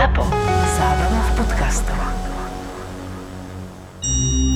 ZAPO. 0.00 0.24
Zábrná 0.80 1.20
v 1.20 1.30
podcastov. 1.36 2.00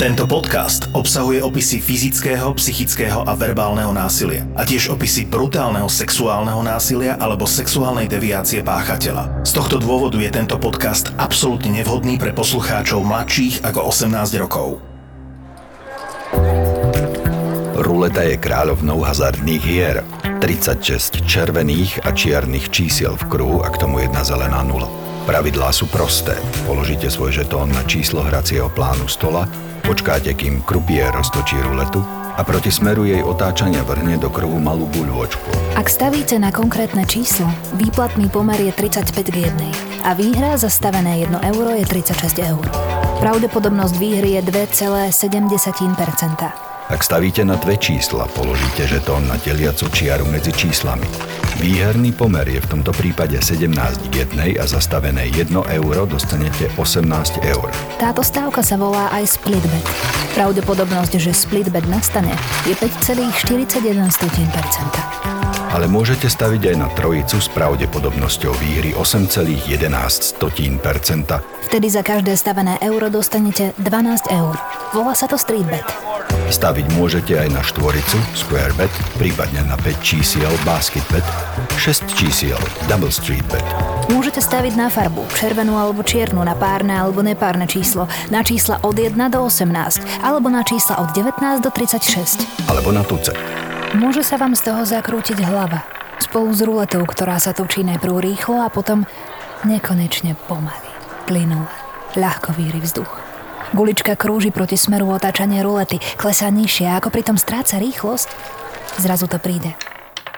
Tento 0.00 0.24
podcast 0.24 0.88
obsahuje 0.96 1.44
opisy 1.44 1.84
fyzického, 1.84 2.48
psychického 2.56 3.29
a 3.29 3.37
verbálneho 3.37 3.93
násilia 3.93 4.49
a 4.57 4.65
tiež 4.65 4.88
opisy 4.96 5.29
brutálneho 5.29 5.85
sexuálneho 5.85 6.65
násilia 6.65 7.21
alebo 7.21 7.45
sexuálnej 7.45 8.09
deviácie 8.09 8.65
páchateľa. 8.65 9.45
Z 9.45 9.53
tohto 9.61 9.77
dôvodu 9.85 10.17
je 10.17 10.33
tento 10.33 10.57
podcast 10.57 11.12
absolútne 11.21 11.76
nevhodný 11.76 12.17
pre 12.17 12.33
poslucháčov 12.33 13.04
mladších 13.04 13.69
ako 13.69 13.92
18 13.92 14.40
rokov. 14.40 14.81
Ruleta 17.84 18.24
je 18.24 18.41
kráľovnou 18.41 18.97
hazardných 19.05 19.61
hier. 19.61 20.01
36 20.41 21.20
červených 21.29 22.01
a 22.01 22.16
čiernych 22.16 22.73
čísiel 22.73 23.12
v 23.20 23.29
kruhu 23.29 23.61
a 23.61 23.69
k 23.69 23.84
tomu 23.84 24.01
jedna 24.01 24.24
zelená 24.24 24.65
nula. 24.65 24.88
Pravidlá 25.25 25.73
sú 25.73 25.88
prosté. 25.88 26.37
Položíte 26.69 27.09
svoj 27.09 27.32
žetón 27.32 27.73
na 27.73 27.80
číslo 27.88 28.20
hracieho 28.20 28.69
plánu 28.69 29.09
stola, 29.09 29.48
počkáte, 29.80 30.37
kým 30.37 30.60
krupier 30.60 31.09
roztočí 31.16 31.56
ruletu 31.65 32.05
a 32.37 32.45
proti 32.45 32.69
smeru 32.69 33.09
jej 33.09 33.24
otáčania 33.24 33.80
vrhne 33.88 34.20
do 34.20 34.29
kruhu 34.29 34.60
malú 34.60 34.84
guľôčku. 34.92 35.80
Ak 35.80 35.88
stavíte 35.88 36.37
na 36.37 36.52
konkrétne 36.52 37.09
číslo, 37.09 37.48
výplatný 37.80 38.29
pomer 38.29 38.68
je 38.68 38.73
35 38.77 39.32
k 39.32 39.48
1 39.48 40.05
a 40.05 40.12
výhra 40.12 40.60
za 40.60 40.68
stavené 40.68 41.24
1 41.24 41.41
euro 41.56 41.73
je 41.73 41.88
36 41.88 42.45
eur. 42.45 42.68
Pravdepodobnosť 43.24 43.96
výhry 43.96 44.37
je 44.37 44.45
2,7%. 44.45 45.09
Ak 46.84 47.01
stavíte 47.01 47.48
na 47.48 47.56
dve 47.56 47.80
čísla, 47.80 48.29
položíte 48.37 48.84
žetón 48.84 49.24
na 49.24 49.41
deliacu 49.41 49.88
čiaru 49.88 50.29
medzi 50.29 50.52
číslami. 50.52 51.09
Výherný 51.62 52.10
pomer 52.10 52.42
je 52.50 52.58
v 52.58 52.66
tomto 52.66 52.90
prípade 52.90 53.38
17 53.38 53.70
k 54.10 54.26
1 54.26 54.58
a 54.58 54.64
zastavené 54.66 55.30
1 55.30 55.54
euro 55.54 56.02
dostanete 56.02 56.66
18 56.74 57.06
eur. 57.46 57.70
Táto 58.02 58.26
stávka 58.26 58.58
sa 58.66 58.74
volá 58.74 59.06
aj 59.15 59.38
split 59.38 59.62
bet. 59.62 59.87
Pravdepodobnosť, 60.34 61.14
že 61.23 61.30
split 61.30 61.70
bet 61.70 61.87
nastane, 61.87 62.34
je 62.66 62.74
5,41%. 62.74 63.95
Ale 65.75 65.91
môžete 65.91 66.31
staviť 66.31 66.75
aj 66.75 66.77
na 66.79 66.87
trojicu 66.95 67.39
s 67.39 67.51
pravdepodobnosťou 67.51 68.55
výhry 68.59 68.95
8,11%. 68.95 70.39
Vtedy 71.70 71.86
za 71.91 72.03
každé 72.07 72.34
stavené 72.39 72.79
euro 72.83 73.11
dostanete 73.11 73.75
12 73.83 74.31
eur. 74.31 74.55
Volá 74.95 75.19
sa 75.19 75.27
to 75.27 75.34
street 75.34 75.67
bet. 75.67 76.14
Staviť 76.55 76.87
môžete 76.95 77.35
aj 77.35 77.51
na 77.51 77.67
štvoricu, 77.67 78.15
square 78.39 78.71
bet, 78.79 78.93
prípadne 79.19 79.67
na 79.67 79.75
5 79.75 79.99
čísiel, 80.07 80.47
basket 80.63 81.03
bet, 81.11 81.27
6 81.83 82.07
čísiel, 82.15 82.63
double 82.87 83.11
street 83.11 83.43
bet. 83.51 83.67
Môžete 84.07 84.39
staviť 84.39 84.79
na 84.79 84.87
farbu, 84.87 85.27
červenú 85.35 85.75
alebo 85.75 86.07
čiernu, 86.07 86.47
na 86.47 86.55
párne 86.55 86.95
alebo 86.95 87.27
nepárne 87.27 87.67
číslo, 87.67 88.07
na 88.31 88.47
čísla 88.47 88.79
od 88.87 88.95
1 88.95 89.19
do 89.35 89.43
18, 89.43 89.67
alebo 90.23 90.47
na 90.47 90.63
čísla 90.63 91.03
od 91.03 91.11
19 91.11 91.43
do 91.59 91.75
36. 91.75 92.47
Alebo 92.71 92.95
na 92.95 93.03
tuce. 93.03 93.35
Môže 93.99 94.23
sa 94.23 94.39
vám 94.39 94.55
z 94.55 94.71
toho 94.71 94.87
zakrútiť 94.87 95.43
hlava. 95.43 95.83
Spolu 96.23 96.55
s 96.55 96.63
ruletou, 96.63 97.03
ktorá 97.03 97.43
sa 97.43 97.51
točí 97.51 97.83
najprv 97.83 98.23
rýchlo 98.23 98.63
a 98.63 98.71
potom 98.71 99.03
nekonečne 99.67 100.39
pomaly. 100.47 100.91
Plynule. 101.27 101.75
Ľahko 102.15 102.55
víri 102.55 102.79
vzduch. 102.79 103.23
Gulička 103.75 104.14
krúži 104.14 104.55
proti 104.55 104.78
smeru 104.78 105.11
otáčania 105.11 105.67
rulety, 105.67 105.98
klesá 106.14 106.47
nižšie 106.47 106.94
a 106.94 107.03
ako 107.03 107.11
pritom 107.11 107.34
stráca 107.34 107.83
rýchlosť, 107.83 108.30
zrazu 109.03 109.27
to 109.27 109.42
príde. 109.42 109.75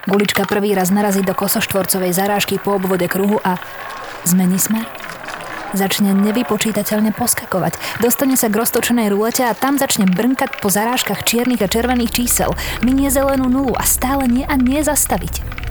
Gulička 0.09 0.49
prvý 0.49 0.73
raz 0.73 0.89
narazí 0.89 1.21
do 1.21 1.37
kosoštvorcovej 1.37 2.17
zarážky 2.17 2.57
po 2.57 2.81
obvode 2.81 3.05
kruhu 3.05 3.37
a 3.45 3.61
zmení 4.25 4.57
smer. 4.57 4.89
Začne 5.77 6.17
nevypočítateľne 6.17 7.13
poskakovať. 7.13 7.77
Dostane 8.01 8.33
sa 8.33 8.49
k 8.49 8.57
roztočenej 8.57 9.13
rulete 9.13 9.45
a 9.45 9.53
tam 9.53 9.77
začne 9.77 10.09
brnkať 10.09 10.57
po 10.57 10.73
zarážkach 10.73 11.21
čiernych 11.21 11.61
a 11.61 11.69
červených 11.69 12.17
čísel. 12.17 12.57
Minie 12.81 13.13
zelenú 13.13 13.53
nulu 13.53 13.77
a 13.77 13.85
stále 13.85 14.25
nie 14.25 14.49
a 14.49 14.57
nie 14.57 14.81
zastaviť. 14.81 15.66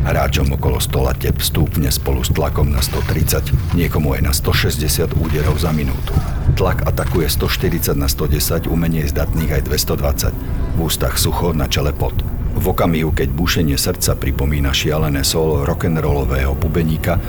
Hráčom 0.00 0.56
okolo 0.56 0.80
stola 0.80 1.12
tep 1.12 1.44
stúpne 1.44 1.92
spolu 1.92 2.24
s 2.24 2.32
tlakom 2.32 2.72
na 2.72 2.80
130, 2.80 3.76
niekomu 3.76 4.16
aj 4.16 4.22
na 4.24 4.32
160 4.32 5.12
úderov 5.20 5.60
za 5.60 5.76
minútu. 5.76 6.16
Tlak 6.56 6.88
atakuje 6.88 7.28
140 7.28 8.00
na 8.00 8.08
110, 8.08 8.64
umenie 8.72 9.04
zdatných 9.04 9.60
aj 9.60 9.62
220. 9.68 10.32
V 10.76 10.78
ústach 10.80 11.20
sucho, 11.20 11.52
na 11.52 11.68
čele 11.68 11.92
pot. 11.92 12.16
V 12.56 12.64
okamihu, 12.72 13.12
keď 13.12 13.28
bušenie 13.28 13.76
srdca 13.76 14.16
pripomína 14.16 14.72
šialené 14.72 15.20
solo 15.20 15.68
rock'n'rollového 15.68 16.56
bubeníka, 16.56 17.20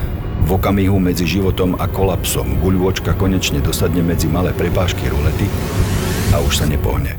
v 0.42 0.58
okamihu 0.58 0.98
medzi 0.98 1.30
životom 1.30 1.78
a 1.78 1.86
kolapsom 1.86 2.60
guľôčka 2.66 3.14
konečne 3.14 3.62
dosadne 3.62 4.02
medzi 4.02 4.26
malé 4.26 4.56
prepážky 4.58 5.06
rulety 5.12 5.46
a 6.34 6.42
už 6.42 6.64
sa 6.64 6.66
nepohne. 6.66 7.14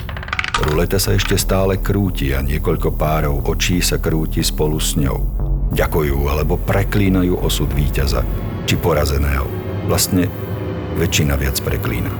Ruleta 0.62 0.98
sa 0.98 1.14
ešte 1.14 1.38
stále 1.38 1.78
krúti 1.78 2.34
a 2.34 2.42
niekoľko 2.42 2.94
párov 2.94 3.46
očí 3.46 3.82
sa 3.82 3.98
krúti 3.98 4.42
spolu 4.46 4.78
s 4.78 4.94
ňou. 4.94 5.41
Ďakujú 5.72 6.28
alebo 6.28 6.60
preklínajú 6.60 7.40
osud 7.40 7.72
víťaza 7.72 8.20
či 8.68 8.76
porazeného. 8.76 9.48
Vlastne 9.88 10.28
väčšina 11.00 11.34
viac 11.40 11.56
preklína. 11.64 12.12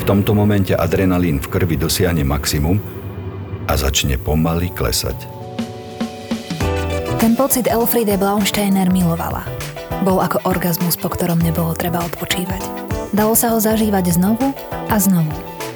V 0.00 0.02
tomto 0.02 0.34
momente 0.34 0.74
adrenalín 0.74 1.38
v 1.38 1.46
krvi 1.46 1.78
dosiahne 1.78 2.26
maximum 2.26 2.82
a 3.70 3.78
začne 3.78 4.18
pomaly 4.18 4.74
klesať. 4.74 5.14
Ten 7.22 7.36
pocit 7.38 7.68
Elfriede 7.70 8.16
Blaunsteiner 8.18 8.90
milovala. 8.90 9.46
Bol 10.02 10.18
ako 10.18 10.42
orgazmus, 10.48 10.96
po 10.96 11.12
ktorom 11.12 11.38
nebolo 11.38 11.76
treba 11.76 12.00
odpočívať. 12.00 12.64
Dalo 13.12 13.36
sa 13.36 13.52
ho 13.52 13.60
zažívať 13.60 14.16
znovu 14.16 14.50
a 14.88 14.96
znovu. 14.96 15.30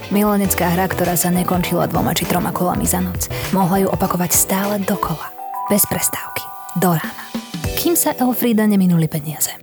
Milenecká 0.08 0.72
hra, 0.72 0.88
ktorá 0.88 1.14
sa 1.14 1.28
nekončila 1.28 1.84
dvoma 1.86 2.16
či 2.16 2.24
troma 2.24 2.50
kolami 2.50 2.88
za 2.88 3.04
noc. 3.04 3.28
Mohla 3.53 3.84
ju 3.84 3.88
opakovať 3.92 4.30
stále 4.32 4.74
dokola. 4.82 5.30
Bez 5.69 5.84
prestávky. 5.84 6.53
Do 6.78 6.94
rána. 6.94 7.24
Kým 7.78 7.94
sa 7.94 8.14
Elfrida 8.18 8.66
neminuli 8.66 9.06
peniaze. 9.10 9.54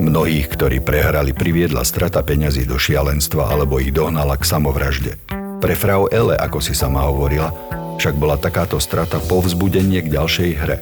Mnohých, 0.00 0.48
ktorí 0.56 0.80
prehrali, 0.80 1.36
priviedla 1.36 1.84
strata 1.84 2.24
peňazí 2.24 2.64
do 2.64 2.80
šialenstva 2.80 3.52
alebo 3.52 3.76
ich 3.76 3.92
dohnala 3.92 4.40
k 4.40 4.48
samovražde. 4.48 5.12
Pre 5.60 5.74
frau 5.76 6.08
Ele, 6.08 6.36
ako 6.40 6.64
si 6.64 6.72
sama 6.72 7.04
hovorila, 7.04 7.52
však 8.00 8.16
bola 8.16 8.40
takáto 8.40 8.80
strata 8.80 9.20
povzbudenie 9.20 10.00
k 10.00 10.12
ďalšej 10.16 10.50
hre. 10.56 10.76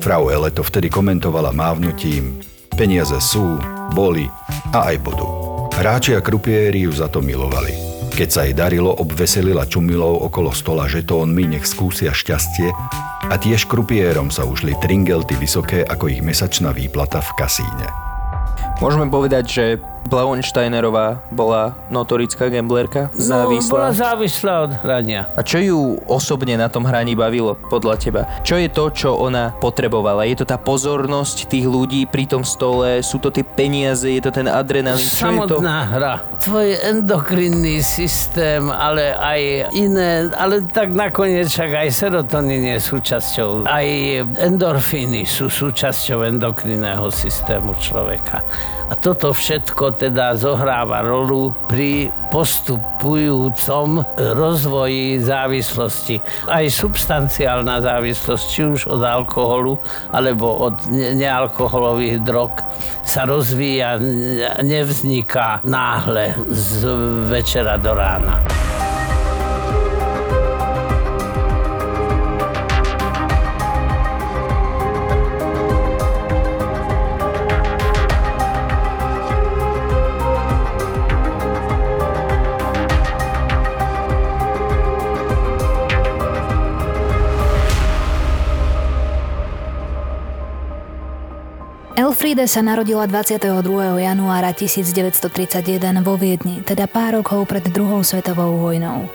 Frau 0.00 0.32
Ele 0.32 0.48
to 0.48 0.64
vtedy 0.64 0.88
komentovala 0.88 1.52
mávnutím 1.52 2.40
Peniaze 2.72 3.20
sú, 3.20 3.60
boli 3.92 4.24
a 4.72 4.88
aj 4.88 4.96
budú. 5.04 5.28
Hráči 5.76 6.16
a 6.16 6.24
krupiéri 6.24 6.88
ju 6.88 6.92
za 6.96 7.04
to 7.04 7.20
milovali. 7.20 7.81
Keď 8.12 8.28
sa 8.28 8.44
jej 8.44 8.52
darilo, 8.52 8.92
obveselila 8.92 9.64
čumilov 9.64 10.28
okolo 10.28 10.52
stola 10.52 10.84
žetónmi, 10.84 11.56
nech 11.56 11.64
skúsia 11.64 12.12
šťastie 12.12 12.68
a 13.32 13.34
tiež 13.40 13.64
krupiérom 13.64 14.28
sa 14.28 14.44
ušli 14.44 14.76
tringelty 14.84 15.32
vysoké 15.40 15.80
ako 15.80 16.12
ich 16.12 16.20
mesačná 16.20 16.76
výplata 16.76 17.24
v 17.24 17.30
kasíne. 17.40 17.88
Môžeme 18.84 19.08
povedať, 19.08 19.44
že 19.48 19.64
Blauensteinerová 20.06 21.22
bola 21.30 21.78
notorická 21.88 22.50
gamblerka? 22.50 23.08
No, 23.14 23.48
bola 23.70 23.94
závislá 23.94 24.66
od 24.66 24.72
hrania. 24.82 25.30
A 25.38 25.46
čo 25.46 25.62
ju 25.62 25.78
osobne 26.10 26.58
na 26.58 26.66
tom 26.66 26.82
hraní 26.84 27.14
bavilo, 27.14 27.54
podľa 27.70 27.94
teba? 27.98 28.22
Čo 28.42 28.58
je 28.58 28.68
to, 28.68 28.84
čo 28.90 29.10
ona 29.14 29.54
potrebovala? 29.62 30.26
Je 30.26 30.42
to 30.42 30.46
tá 30.48 30.58
pozornosť 30.58 31.46
tých 31.48 31.66
ľudí 31.66 32.04
pri 32.10 32.26
tom 32.26 32.42
stole? 32.42 33.00
Sú 33.00 33.22
to 33.22 33.30
tie 33.30 33.46
peniaze? 33.46 34.10
Je 34.10 34.22
to 34.22 34.34
ten 34.34 34.50
adrenalín? 34.50 35.02
Čo 35.06 35.30
Samotná 35.30 35.76
je 35.78 35.86
to? 35.86 35.92
hra. 35.94 36.14
Tvoj 36.42 36.68
endokrinný 36.82 37.78
systém, 37.80 38.66
ale 38.68 39.14
aj 39.14 39.40
iné, 39.72 40.28
ale 40.34 40.66
tak 40.66 40.90
nakoniec 40.90 41.46
však 41.46 41.86
aj 41.86 41.88
serotonín 41.94 42.66
je 42.74 42.78
súčasťou. 42.82 43.70
Aj 43.70 43.86
endorfíny 44.42 45.22
sú 45.22 45.46
súčasťou 45.46 46.26
endokrinného 46.26 47.06
systému 47.14 47.78
človeka. 47.78 48.42
A 48.90 48.94
toto 48.98 49.30
všetko 49.30 49.94
teda 50.00 50.34
zohráva 50.34 51.04
rolu 51.04 51.54
pri 51.70 52.10
postupujúcom 52.34 54.02
rozvoji 54.16 55.22
závislosti. 55.22 56.18
Aj 56.48 56.64
substanciálna 56.66 57.78
závislosť, 57.84 58.44
či 58.48 58.60
už 58.66 58.80
od 58.90 59.02
alkoholu 59.04 59.78
alebo 60.10 60.72
od 60.72 60.76
ne- 60.90 61.14
nealkoholových 61.14 62.24
drog 62.24 62.52
sa 63.06 63.28
rozvíja, 63.28 64.00
ne- 64.00 64.58
nevzniká 64.64 65.62
náhle 65.62 66.34
z 66.50 66.88
večera 67.30 67.78
do 67.78 67.94
rána. 67.94 68.42
Elfriede 92.22 92.46
sa 92.46 92.62
narodila 92.62 93.02
22. 93.10 93.98
januára 93.98 94.54
1931 94.54 96.06
vo 96.06 96.14
Viedni, 96.14 96.62
teda 96.62 96.86
pár 96.86 97.18
rokov 97.18 97.50
pred 97.50 97.66
druhou 97.66 98.06
svetovou 98.06 98.62
vojnou. 98.62 99.10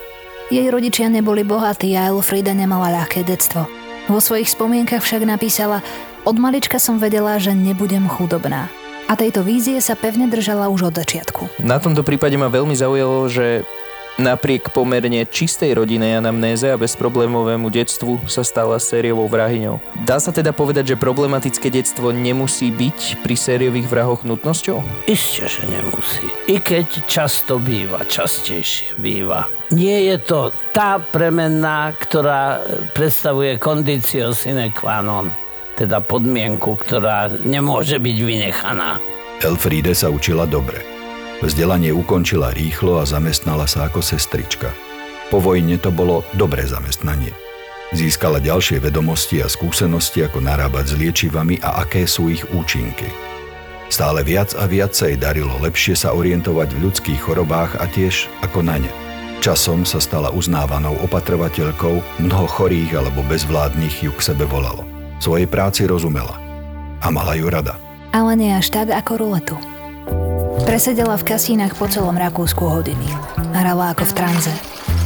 Jej 0.51 0.67
rodičia 0.67 1.07
neboli 1.07 1.47
bohatí 1.47 1.95
a 1.95 2.11
Elfrieda 2.11 2.51
nemala 2.51 2.91
ľahké 2.91 3.23
detstvo. 3.23 3.63
Vo 4.11 4.19
svojich 4.19 4.51
spomienkach 4.51 4.99
však 4.99 5.23
napísala 5.23 5.79
Od 6.27 6.35
malička 6.35 6.83
som 6.83 6.99
vedela, 6.99 7.39
že 7.39 7.55
nebudem 7.55 8.11
chudobná. 8.11 8.67
A 9.07 9.15
tejto 9.15 9.39
vízie 9.39 9.79
sa 9.79 9.95
pevne 9.95 10.27
držala 10.27 10.67
už 10.67 10.91
od 10.91 10.99
začiatku. 10.99 11.63
Na 11.63 11.79
tomto 11.79 12.03
prípade 12.03 12.35
ma 12.35 12.51
veľmi 12.51 12.75
zaujalo, 12.75 13.31
že 13.31 13.63
napriek 14.17 14.73
pomerne 14.73 15.23
čistej 15.25 15.77
rodinej 15.77 16.17
anamnéze 16.17 16.67
a 16.69 16.77
bezproblémovému 16.77 17.69
detstvu 17.69 18.25
sa 18.25 18.41
stala 18.41 18.81
sériovou 18.81 19.29
vrahyňou. 19.29 19.77
Dá 20.03 20.17
sa 20.17 20.33
teda 20.33 20.51
povedať, 20.51 20.93
že 20.93 21.01
problematické 21.01 21.69
detstvo 21.69 22.09
nemusí 22.09 22.73
byť 22.73 23.21
pri 23.21 23.35
sériových 23.37 23.87
vrahoch 23.87 24.21
nutnosťou? 24.25 25.07
Isté, 25.07 25.45
že 25.45 25.63
nemusí. 25.69 26.25
I 26.49 26.57
keď 26.57 27.05
často 27.05 27.61
býva, 27.61 28.03
častejšie 28.03 28.97
býva. 28.97 29.45
Nie 29.69 30.03
je 30.13 30.17
to 30.19 30.39
tá 30.73 30.97
premenná, 30.97 31.93
ktorá 31.93 32.61
predstavuje 32.97 33.61
kondicio 33.61 34.33
sine 34.33 34.73
qua 34.73 35.05
non, 35.05 35.29
teda 35.77 36.01
podmienku, 36.01 36.73
ktorá 36.81 37.29
nemôže 37.45 38.01
byť 38.01 38.17
vynechaná. 38.25 38.97
Elfriede 39.45 39.93
sa 39.93 40.09
učila 40.09 40.49
dobre. 40.49 40.96
Vzdelanie 41.37 41.93
ukončila 41.93 42.49
rýchlo 42.49 42.97
a 42.97 43.05
zamestnala 43.05 43.69
sa 43.69 43.85
ako 43.85 44.01
sestrička. 44.01 44.73
Po 45.29 45.37
vojne 45.37 45.77
to 45.77 45.93
bolo 45.93 46.25
dobré 46.33 46.65
zamestnanie. 46.65 47.29
Získala 47.93 48.41
ďalšie 48.41 48.81
vedomosti 48.81 49.39
a 49.39 49.47
skúsenosti, 49.47 50.25
ako 50.25 50.43
narábať 50.43 50.91
s 50.91 50.93
liečivami 50.97 51.61
a 51.61 51.85
aké 51.85 52.09
sú 52.09 52.27
ich 52.27 52.43
účinky. 52.51 53.07
Stále 53.87 54.25
viac 54.25 54.51
a 54.59 54.67
viac 54.67 54.91
sa 54.91 55.07
jej 55.07 55.15
darilo 55.15 55.55
lepšie 55.63 55.95
sa 55.95 56.11
orientovať 56.11 56.75
v 56.75 56.81
ľudských 56.89 57.19
chorobách 57.23 57.79
a 57.79 57.87
tiež 57.87 58.27
ako 58.43 58.59
na 58.65 58.83
ne. 58.83 58.91
Časom 59.39 59.87
sa 59.87 60.01
stala 60.03 60.33
uznávanou 60.33 60.99
opatrovateľkou, 61.07 62.19
mnoho 62.19 62.47
chorých 62.49 62.97
alebo 62.97 63.23
bezvládnych 63.29 64.03
ju 64.03 64.11
k 64.11 64.25
sebe 64.33 64.43
volalo. 64.49 64.83
Svojej 65.23 65.47
práci 65.47 65.87
rozumela 65.87 66.35
a 66.99 67.07
mala 67.13 67.37
ju 67.37 67.47
rada. 67.47 67.79
Ale 68.11 68.35
nie 68.35 68.51
až 68.51 68.73
tak 68.73 68.91
ako 68.91 69.21
ruletu. 69.21 69.76
Presedela 70.67 71.15
v 71.15 71.23
kasínach 71.23 71.79
po 71.79 71.87
celom 71.87 72.19
Rakúsku 72.19 72.59
hodiny. 72.59 73.07
Hrala 73.55 73.95
ako 73.95 74.03
v 74.03 74.13
tranze. 74.19 74.51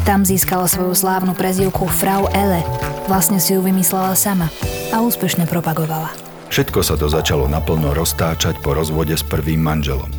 Tam 0.10 0.26
získala 0.26 0.66
svoju 0.66 0.98
slávnu 0.98 1.38
prezivku 1.38 1.86
Frau 1.86 2.26
Elle. 2.34 2.66
Vlastne 3.06 3.38
si 3.38 3.54
ju 3.54 3.62
vymyslela 3.62 4.18
sama 4.18 4.50
a 4.90 5.06
úspešne 5.06 5.46
propagovala. 5.46 6.10
Všetko 6.50 6.82
sa 6.82 6.98
to 6.98 7.06
začalo 7.06 7.46
naplno 7.46 7.94
roztáčať 7.94 8.58
po 8.66 8.74
rozvode 8.74 9.14
s 9.14 9.22
prvým 9.22 9.62
manželom. 9.62 10.10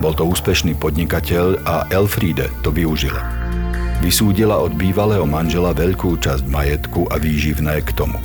Bol 0.00 0.16
to 0.16 0.24
úspešný 0.24 0.80
podnikateľ 0.80 1.68
a 1.68 1.84
Elfriede 1.92 2.48
to 2.64 2.72
využila. 2.72 3.20
Vysúdila 4.00 4.56
od 4.56 4.72
bývalého 4.72 5.28
manžela 5.28 5.76
veľkú 5.76 6.16
časť 6.16 6.48
majetku 6.48 7.12
a 7.12 7.20
výživné 7.20 7.84
k 7.84 7.92
tomu. 7.92 8.16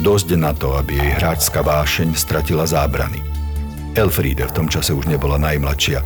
Dosť 0.00 0.40
na 0.40 0.56
to, 0.56 0.72
aby 0.80 0.96
jej 0.96 1.12
hráčska 1.20 1.60
vášeň 1.60 2.16
stratila 2.16 2.64
zábrany– 2.64 3.20
Elfriede 3.96 4.44
v 4.44 4.52
tom 4.52 4.68
čase 4.68 4.92
už 4.92 5.08
nebola 5.08 5.40
najmladšia. 5.40 6.04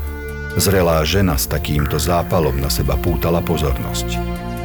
Zrelá 0.54 1.02
žena 1.02 1.34
s 1.34 1.50
takýmto 1.50 1.98
zápalom 1.98 2.54
na 2.62 2.70
seba 2.70 2.94
pútala 2.94 3.42
pozornosť. 3.42 4.14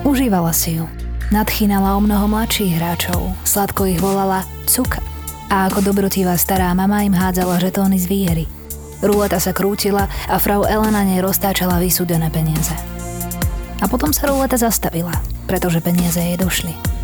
Užívala 0.06 0.54
si 0.54 0.78
ju. 0.78 0.86
Nadchýnala 1.34 1.98
o 1.98 2.02
mnoho 2.06 2.30
mladších 2.30 2.78
hráčov. 2.78 3.34
Sladko 3.42 3.90
ich 3.90 3.98
volala 3.98 4.46
Cuka. 4.70 5.02
A 5.50 5.66
ako 5.66 5.90
dobrotivá 5.90 6.38
stará 6.38 6.70
mama 6.78 7.02
im 7.02 7.18
hádzala 7.18 7.58
žetóny 7.58 7.98
z 7.98 8.06
výhry. 8.06 8.46
Ruleta 9.02 9.42
sa 9.42 9.58
krútila 9.58 10.06
a 10.30 10.38
frau 10.38 10.62
Elena 10.62 11.02
nej 11.02 11.18
roztáčala 11.18 11.82
vysúdené 11.82 12.30
peniaze. 12.30 12.78
A 13.82 13.90
potom 13.90 14.14
sa 14.14 14.30
ruleta 14.30 14.58
zastavila, 14.58 15.14
pretože 15.50 15.82
peniaze 15.82 16.22
jej 16.22 16.38
došli. 16.38 16.95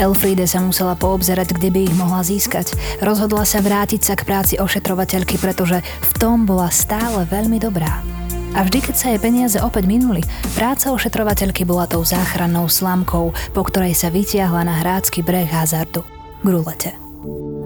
Elfriede 0.00 0.48
sa 0.48 0.64
musela 0.64 0.96
poobzerať, 0.96 1.60
kde 1.60 1.68
by 1.68 1.80
ich 1.84 1.92
mohla 1.92 2.24
získať. 2.24 2.72
Rozhodla 3.04 3.44
sa 3.44 3.60
vrátiť 3.60 4.00
sa 4.00 4.16
k 4.16 4.24
práci 4.24 4.56
ošetrovateľky, 4.56 5.36
pretože 5.36 5.84
v 5.84 6.12
tom 6.16 6.48
bola 6.48 6.72
stále 6.72 7.28
veľmi 7.28 7.60
dobrá. 7.60 8.00
A 8.56 8.64
vždy, 8.64 8.80
keď 8.80 8.94
sa 8.96 9.12
jej 9.12 9.20
peniaze 9.20 9.60
opäť 9.60 9.84
minuli, 9.84 10.24
práca 10.56 10.90
ošetrovateľky 10.96 11.68
bola 11.68 11.84
tou 11.84 12.00
záchrannou 12.00 12.66
slamkou, 12.66 13.36
po 13.52 13.62
ktorej 13.62 13.92
sa 13.92 14.08
vytiahla 14.08 14.64
na 14.64 14.80
hrácky 14.80 15.20
breh 15.20 15.46
hazardu. 15.46 16.00
Grulete. 16.40 16.96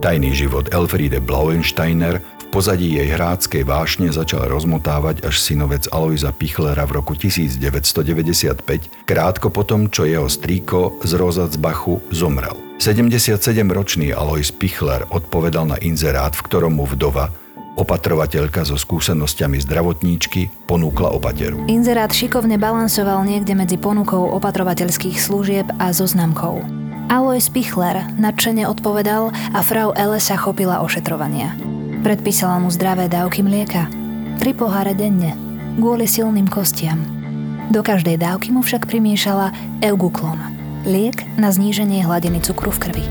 Tajný 0.02 0.34
život 0.34 0.75
Elfriede 0.75 1.22
Blauensteiner 1.22 2.19
pozadí 2.54 2.94
jej 2.94 3.10
hráckej 3.10 3.66
vášne 3.66 4.14
začal 4.14 4.46
rozmotávať 4.46 5.26
až 5.26 5.42
synovec 5.42 5.90
Alojza 5.90 6.30
Pichlera 6.30 6.86
v 6.86 7.02
roku 7.02 7.18
1995, 7.18 8.62
krátko 9.02 9.50
potom, 9.50 9.90
čo 9.90 10.06
jeho 10.06 10.30
strýko 10.30 11.02
z 11.02 11.18
Rozacbachu 11.18 11.98
zomrel. 12.14 12.54
77-ročný 12.78 14.14
Alois 14.14 14.54
Pichler 14.54 15.02
odpovedal 15.10 15.66
na 15.66 15.82
inzerát, 15.82 16.30
v 16.30 16.46
ktorom 16.46 16.78
mu 16.78 16.86
vdova, 16.86 17.34
opatrovateľka 17.74 18.62
so 18.62 18.78
skúsenosťami 18.78 19.58
zdravotníčky, 19.58 20.46
ponúkla 20.70 21.10
opateru. 21.10 21.66
Inzerát 21.66 22.14
šikovne 22.14 22.54
balansoval 22.54 23.26
niekde 23.26 23.58
medzi 23.58 23.82
ponukou 23.82 24.30
opatrovateľských 24.38 25.18
služieb 25.18 25.66
a 25.82 25.90
zoznamkou. 25.90 26.62
Alois 27.10 27.50
Pichler 27.50 28.14
nadšene 28.14 28.62
odpovedal 28.70 29.34
a 29.34 29.58
frau 29.66 29.90
Ele 29.98 30.22
sa 30.22 30.38
chopila 30.38 30.86
ošetrovania. 30.86 31.58
Predpísala 32.04 32.60
mu 32.60 32.68
zdravé 32.68 33.08
dávky 33.08 33.40
mlieka. 33.40 33.88
Tri 34.36 34.52
poháre 34.52 34.92
denne, 34.92 35.32
kvôli 35.80 36.04
silným 36.04 36.44
kostiam. 36.44 37.00
Do 37.72 37.80
každej 37.80 38.20
dávky 38.20 38.52
mu 38.52 38.60
však 38.60 38.84
primiešala 38.84 39.56
euguklon, 39.80 40.36
liek 40.84 41.24
na 41.40 41.48
zníženie 41.48 42.04
hladiny 42.04 42.44
cukru 42.44 42.68
v 42.76 42.78
krvi. 42.84 43.06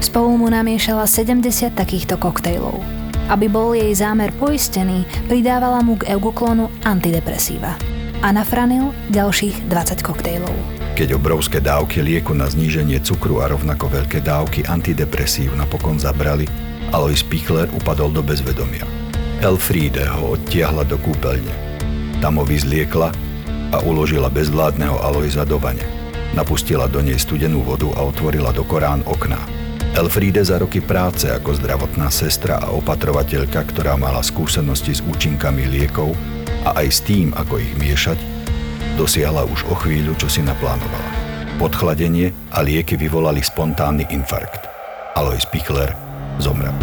Spolu 0.00 0.40
mu 0.40 0.48
namiešala 0.48 1.04
70 1.04 1.76
takýchto 1.76 2.16
koktejlov. 2.16 2.80
Aby 3.28 3.52
bol 3.52 3.76
jej 3.76 3.92
zámer 3.92 4.32
poistený, 4.40 5.04
pridávala 5.28 5.84
mu 5.84 6.00
k 6.00 6.08
euguklonu 6.16 6.72
antidepresíva. 6.80 7.76
A 8.24 8.32
nafranil 8.32 8.96
ďalších 9.12 9.68
20 9.68 10.00
koktejlov. 10.00 10.56
Keď 10.96 11.12
obrovské 11.12 11.60
dávky 11.60 12.00
lieku 12.00 12.32
na 12.32 12.48
zníženie 12.48 13.04
cukru 13.04 13.44
a 13.44 13.52
rovnako 13.52 14.00
veľké 14.00 14.24
dávky 14.24 14.64
antidepresív 14.64 15.52
napokon 15.60 16.00
zabrali, 16.00 16.48
Alois 16.94 17.26
Pichler 17.26 17.66
upadol 17.74 18.14
do 18.14 18.22
bezvedomia. 18.22 18.86
Elfriede 19.42 20.06
ho 20.14 20.38
odtiahla 20.38 20.86
do 20.86 20.94
kúpeľne. 21.02 21.50
Tam 22.22 22.38
ho 22.38 22.46
vyzliekla 22.46 23.10
a 23.74 23.82
uložila 23.82 24.30
bezvládneho 24.30 25.02
Aloisa 25.02 25.42
do 25.42 25.58
vane. 25.58 25.82
Napustila 26.38 26.86
do 26.86 27.02
nej 27.02 27.18
studenú 27.18 27.66
vodu 27.66 27.90
a 27.98 28.06
otvorila 28.06 28.54
do 28.54 28.62
Korán 28.62 29.02
okná. 29.10 29.42
Elfriede 29.98 30.46
za 30.46 30.62
roky 30.62 30.78
práce 30.78 31.26
ako 31.26 31.58
zdravotná 31.58 32.14
sestra 32.14 32.62
a 32.62 32.70
opatrovateľka, 32.70 33.74
ktorá 33.74 33.98
mala 33.98 34.22
skúsenosti 34.22 34.94
s 34.94 35.02
účinkami 35.02 35.66
liekov 35.66 36.14
a 36.62 36.78
aj 36.78 36.86
s 36.94 37.02
tým, 37.02 37.34
ako 37.34 37.58
ich 37.58 37.74
miešať, 37.74 38.22
dosiahla 38.94 39.42
už 39.50 39.66
o 39.66 39.74
chvíľu, 39.82 40.14
čo 40.14 40.30
si 40.30 40.46
naplánovala. 40.46 41.10
Podchladenie 41.58 42.30
a 42.54 42.62
lieky 42.62 42.94
vyvolali 42.94 43.42
spontánny 43.42 44.06
infarkt. 44.14 44.70
Alois 45.18 45.42
Pichler 45.50 46.03
zomrel. 46.38 46.74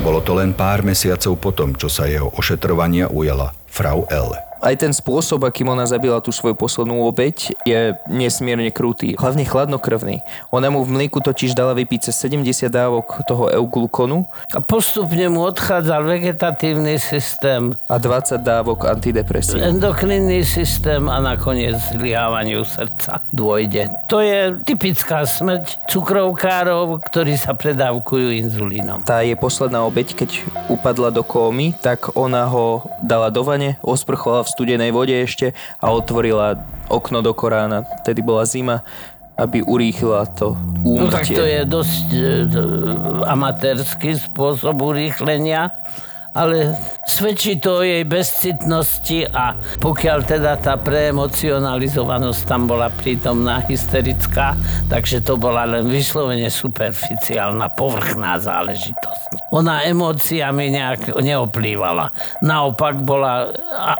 Bolo 0.00 0.24
to 0.24 0.36
len 0.36 0.56
pár 0.56 0.80
mesiacov 0.80 1.36
potom, 1.38 1.76
čo 1.76 1.92
sa 1.92 2.08
jeho 2.08 2.32
ošetrovania 2.34 3.12
ujala 3.12 3.52
Frau 3.68 4.08
Elle 4.08 4.49
aj 4.60 4.74
ten 4.76 4.92
spôsob, 4.92 5.48
akým 5.48 5.72
ona 5.72 5.88
zabila 5.88 6.20
tú 6.20 6.30
svoju 6.30 6.52
poslednú 6.54 7.02
obeď, 7.08 7.56
je 7.64 7.96
nesmierne 8.06 8.68
krutý. 8.68 9.16
Hlavne 9.16 9.48
chladnokrvný. 9.48 10.22
Ona 10.52 10.68
mu 10.68 10.84
v 10.84 11.00
mlieku 11.00 11.18
totiž 11.24 11.56
dala 11.56 11.72
vypiť 11.72 12.12
cez 12.12 12.28
70 12.28 12.68
dávok 12.68 13.24
toho 13.24 13.48
euglukonu. 13.48 14.28
A 14.52 14.60
postupne 14.60 15.32
mu 15.32 15.48
odchádzal 15.48 16.04
vegetatívny 16.04 17.00
systém. 17.00 17.72
A 17.88 17.96
20 17.96 18.40
dávok 18.44 18.84
antidepresív. 18.86 19.64
Endokrinný 19.64 20.44
systém 20.44 21.08
a 21.08 21.18
nakoniec 21.18 21.80
zlyhávaniu 21.96 22.62
srdca 22.68 23.24
dôjde. 23.32 23.88
To 24.12 24.20
je 24.20 24.60
typická 24.62 25.24
smrť 25.24 25.88
cukrovkárov, 25.88 27.00
ktorí 27.08 27.34
sa 27.40 27.56
predávkujú 27.56 28.36
inzulínom. 28.44 29.02
Tá 29.08 29.24
je 29.24 29.34
posledná 29.34 29.82
obeď, 29.88 30.12
keď 30.12 30.30
upadla 30.68 31.08
do 31.08 31.24
kómy, 31.24 31.72
tak 31.80 32.12
ona 32.12 32.44
ho 32.46 32.84
dala 33.00 33.32
do 33.32 33.40
vane, 33.40 33.80
osprchovala 33.80 34.44
v 34.44 34.49
studenej 34.50 34.90
vode 34.90 35.14
ešte 35.14 35.54
a 35.78 35.94
otvorila 35.94 36.58
okno 36.90 37.22
do 37.22 37.30
Korána. 37.30 37.86
Tedy 38.02 38.20
bola 38.20 38.42
zima 38.42 38.82
aby 39.40 39.64
urýchlila 39.64 40.28
to 40.36 40.52
úmrtie. 40.84 41.00
No 41.00 41.08
tak 41.08 41.24
to 41.24 41.44
je 41.48 41.60
dosť 41.64 42.06
e, 42.12 42.22
amatérsky 43.24 44.12
spôsob 44.12 44.76
urýchlenia, 44.84 45.72
ale 46.34 46.78
svedčí 47.06 47.58
to 47.58 47.80
o 47.80 47.86
jej 47.86 48.06
bezcitnosti 48.06 49.26
a 49.34 49.58
pokiaľ 49.82 50.18
teda 50.26 50.52
tá 50.62 50.78
preemocionalizovanosť 50.78 52.40
tam 52.46 52.70
bola 52.70 52.86
prítomná 52.90 53.66
hysterická, 53.66 54.54
takže 54.86 55.22
to 55.26 55.34
bola 55.34 55.66
len 55.66 55.90
vyslovene 55.90 56.46
superficiálna, 56.46 57.74
povrchná 57.74 58.38
záležitosť. 58.38 59.50
Ona 59.50 59.82
emóciami 59.90 60.70
nejak 60.70 61.18
neoplývala. 61.18 62.14
Naopak 62.46 63.02
bola 63.02 63.50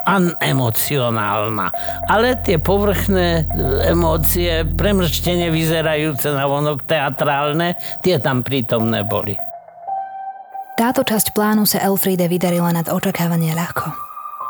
anemocionálna. 0.07 1.67
Ale 2.07 2.39
tie 2.39 2.63
povrchné 2.63 3.51
emócie, 3.91 4.63
premrštene 4.63 5.51
vyzerajúce 5.51 6.31
na 6.31 6.47
vonok 6.47 6.87
teatrálne, 6.87 7.75
tie 7.99 8.23
tam 8.23 8.47
prítomné 8.47 9.03
boli. 9.03 9.50
Táto 10.81 11.05
časť 11.05 11.37
plánu 11.37 11.69
sa 11.69 11.77
Elfriede 11.85 12.25
vydarila 12.25 12.73
nad 12.73 12.89
očakávanie 12.89 13.53
ľahko. 13.53 13.93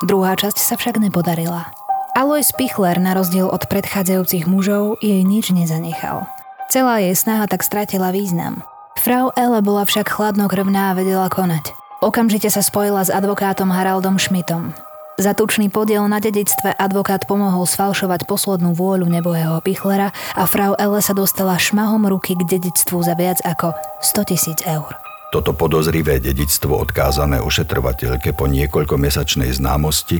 Druhá 0.06 0.38
časť 0.38 0.62
sa 0.62 0.78
však 0.78 1.02
nepodarila. 1.02 1.74
Alois 2.14 2.54
Pichler, 2.54 3.02
na 3.02 3.18
rozdiel 3.18 3.50
od 3.50 3.66
predchádzajúcich 3.66 4.46
mužov, 4.46 5.02
jej 5.02 5.26
nič 5.26 5.50
nezanechal. 5.50 6.30
Celá 6.70 7.02
jej 7.02 7.18
snaha 7.18 7.50
tak 7.50 7.66
stratila 7.66 8.14
význam. 8.14 8.62
Frau 8.94 9.34
Elle 9.34 9.58
bola 9.58 9.82
však 9.82 10.06
chladnokrvná 10.06 10.94
a 10.94 10.96
vedela 10.96 11.26
konať. 11.26 11.74
Okamžite 11.98 12.46
sa 12.46 12.62
spojila 12.62 13.02
s 13.02 13.10
advokátom 13.10 13.74
Haraldom 13.74 14.14
Schmidtom. 14.14 14.70
Za 15.18 15.34
tučný 15.34 15.66
podiel 15.66 16.06
na 16.06 16.22
dedictve 16.22 16.78
advokát 16.78 17.26
pomohol 17.26 17.66
sfalšovať 17.66 18.30
poslednú 18.30 18.70
vôľu 18.78 19.10
nebohého 19.10 19.58
Pichlera 19.66 20.14
a 20.38 20.46
Frau 20.46 20.78
Elle 20.78 21.02
sa 21.02 21.10
dostala 21.10 21.58
šmahom 21.58 22.06
ruky 22.06 22.38
k 22.38 22.46
dedictvu 22.46 23.02
za 23.02 23.18
viac 23.18 23.42
ako 23.42 23.74
100 23.98 24.30
tisíc 24.30 24.62
eur. 24.62 25.09
Toto 25.30 25.54
podozrivé 25.54 26.18
dedictvo 26.18 26.82
odkázané 26.82 27.38
ošetrovateľke 27.38 28.34
po 28.34 28.50
niekoľkomesačnej 28.50 29.54
známosti 29.62 30.18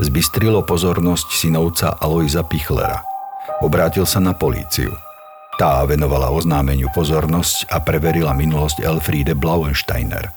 zbystrilo 0.00 0.64
pozornosť 0.64 1.28
synovca 1.28 1.92
Aloisa 2.00 2.40
Pichlera. 2.40 3.04
Obrátil 3.60 4.08
sa 4.08 4.16
na 4.16 4.32
políciu. 4.32 4.96
Tá 5.60 5.84
venovala 5.84 6.32
oznámeniu 6.32 6.88
pozornosť 6.96 7.68
a 7.68 7.84
preverila 7.84 8.32
minulosť 8.32 8.80
Elfriede 8.80 9.36
Blauensteiner. 9.36 10.32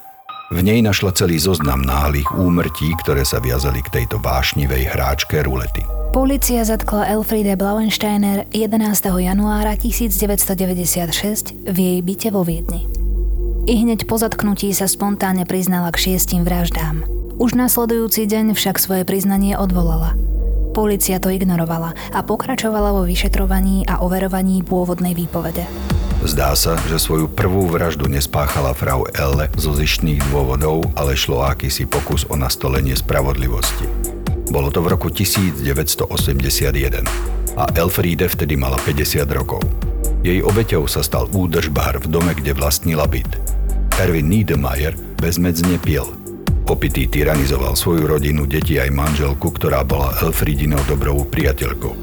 V 0.51 0.67
nej 0.67 0.83
našla 0.83 1.15
celý 1.15 1.39
zoznam 1.39 1.79
náhlych 1.79 2.27
úmrtí, 2.35 2.91
ktoré 2.99 3.23
sa 3.23 3.39
viazali 3.39 3.79
k 3.79 4.03
tejto 4.03 4.19
vášnivej 4.19 4.99
hráčke 4.99 5.39
rulety. 5.47 5.88
Polícia 6.11 6.59
zatkla 6.67 7.07
Elfriede 7.07 7.55
Blauensteiner 7.55 8.51
11. 8.51 8.83
januára 9.15 9.79
1996 9.79 11.55
v 11.71 11.77
jej 11.77 11.99
byte 12.03 12.35
vo 12.35 12.43
Viedni. 12.43 12.98
I 13.69 13.85
hneď 13.85 14.09
po 14.09 14.17
zatknutí 14.17 14.73
sa 14.73 14.89
spontánne 14.89 15.45
priznala 15.45 15.93
k 15.93 16.09
šiestim 16.09 16.41
vraždám. 16.41 17.05
Už 17.38 17.53
nasledujúci 17.53 18.25
deň 18.25 18.57
však 18.57 18.81
svoje 18.81 19.05
priznanie 19.05 19.53
odvolala. 19.53 20.17
Polícia 20.73 21.21
to 21.21 21.29
ignorovala 21.29 21.93
a 22.09 22.25
pokračovala 22.25 22.97
vo 22.97 23.05
vyšetrovaní 23.05 23.85
a 23.85 24.01
overovaní 24.01 24.65
pôvodnej 24.65 25.13
výpovede. 25.13 25.69
Zdá 26.25 26.57
sa, 26.57 26.81
že 26.89 26.97
svoju 26.97 27.29
prvú 27.29 27.69
vraždu 27.69 28.09
nespáchala 28.09 28.73
frau 28.73 29.05
Elle 29.13 29.53
zo 29.53 29.77
zištných 29.77 30.17
dôvodov, 30.33 30.89
ale 30.97 31.13
šlo 31.13 31.45
akýsi 31.45 31.85
pokus 31.85 32.25
o 32.25 32.33
nastolenie 32.33 32.97
spravodlivosti. 32.97 33.85
Bolo 34.49 34.73
to 34.73 34.81
v 34.81 34.97
roku 34.97 35.13
1981 35.13 36.09
a 37.53 37.63
Elfriede 37.77 38.33
vtedy 38.33 38.57
mala 38.57 38.81
50 38.81 39.29
rokov. 39.29 39.61
Jej 40.25 40.41
obeťou 40.41 40.89
sa 40.89 41.05
stal 41.05 41.29
údržbár 41.29 42.01
v 42.01 42.09
dome, 42.09 42.33
kde 42.33 42.57
vlastnila 42.57 43.05
byt. 43.05 43.58
Erwin 43.99 44.31
Niedermayer 44.31 44.95
bezmedzne 45.19 45.75
pil. 45.75 46.07
Opitý 46.71 47.03
tyranizoval 47.11 47.75
svoju 47.75 48.07
rodinu, 48.07 48.47
deti 48.47 48.79
aj 48.79 48.95
manželku, 48.95 49.51
ktorá 49.51 49.83
bola 49.83 50.15
Elfridinou 50.23 50.79
dobrovou 50.87 51.27
priateľkou. 51.27 51.99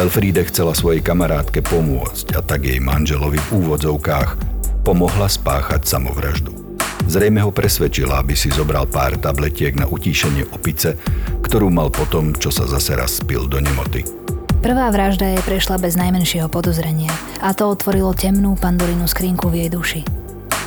Elfriede 0.00 0.40
chcela 0.48 0.72
svojej 0.72 1.04
kamarátke 1.04 1.60
pomôcť 1.60 2.32
a 2.32 2.40
tak 2.40 2.64
jej 2.64 2.80
manželovi 2.80 3.36
v 3.36 3.48
úvodzovkách 3.60 4.30
pomohla 4.88 5.28
spáchať 5.28 5.84
samovraždu. 5.84 6.56
Zrejme 7.12 7.44
ho 7.44 7.52
presvedčila, 7.52 8.24
aby 8.24 8.32
si 8.32 8.48
zobral 8.48 8.88
pár 8.88 9.20
tabletiek 9.20 9.76
na 9.76 9.84
utíšenie 9.84 10.48
opice, 10.48 10.96
ktorú 11.44 11.68
mal 11.68 11.92
potom, 11.92 12.32
čo 12.32 12.48
sa 12.48 12.64
zase 12.64 12.96
raz 12.96 13.20
spil 13.20 13.44
do 13.44 13.60
nemoty. 13.60 14.00
Prvá 14.64 14.88
vražda 14.88 15.28
jej 15.28 15.42
prešla 15.44 15.76
bez 15.76 15.92
najmenšieho 16.00 16.48
podozrenia 16.48 17.12
a 17.44 17.52
to 17.52 17.68
otvorilo 17.68 18.16
temnú 18.16 18.56
pandorinu 18.56 19.04
skrinku 19.04 19.52
v 19.52 19.68
jej 19.68 19.68
duši. 19.68 20.23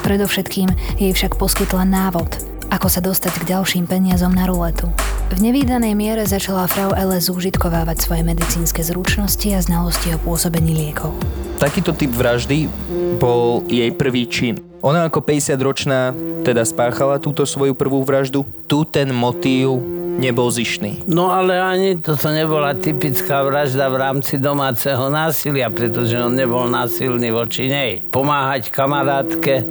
Predovšetkým 0.08 0.72
jej 1.04 1.12
však 1.12 1.36
poskytla 1.36 1.84
návod, 1.84 2.40
ako 2.72 2.88
sa 2.88 3.04
dostať 3.04 3.44
k 3.44 3.52
ďalším 3.52 3.92
peniazom 3.92 4.32
na 4.32 4.48
ruletu. 4.48 4.88
V 5.36 5.44
nevýdanej 5.44 6.00
miere 6.00 6.24
začala 6.24 6.64
Frau 6.72 6.96
Elle 6.96 7.20
zúžitkovávať 7.20 8.08
svoje 8.08 8.24
medicínske 8.24 8.80
zručnosti 8.88 9.52
a 9.52 9.60
znalosti 9.60 10.16
o 10.16 10.18
pôsobení 10.24 10.72
liekov. 10.72 11.12
Takýto 11.60 11.92
typ 11.92 12.16
vraždy 12.16 12.72
bol 13.20 13.68
jej 13.68 13.92
prvý 13.92 14.32
čin. 14.32 14.56
Ona 14.80 15.12
ako 15.12 15.20
50-ročná 15.28 16.16
teda 16.48 16.64
spáchala 16.64 17.20
túto 17.20 17.44
svoju 17.44 17.76
prvú 17.76 18.00
vraždu. 18.08 18.48
Tu 18.72 18.88
ten 18.88 19.12
motív 19.12 19.84
nebol 20.18 20.50
zišný. 20.50 21.06
No 21.06 21.30
ale 21.30 21.62
ani 21.62 22.00
toto 22.02 22.34
nebola 22.34 22.74
typická 22.74 23.46
vražda 23.46 23.92
v 23.92 24.02
rámci 24.02 24.42
domáceho 24.42 25.12
násilia, 25.12 25.70
pretože 25.70 26.18
on 26.18 26.34
nebol 26.34 26.66
násilný 26.66 27.30
voči 27.30 27.70
nej. 27.70 28.02
Pomáhať 28.10 28.74
kamarátke 28.74 29.62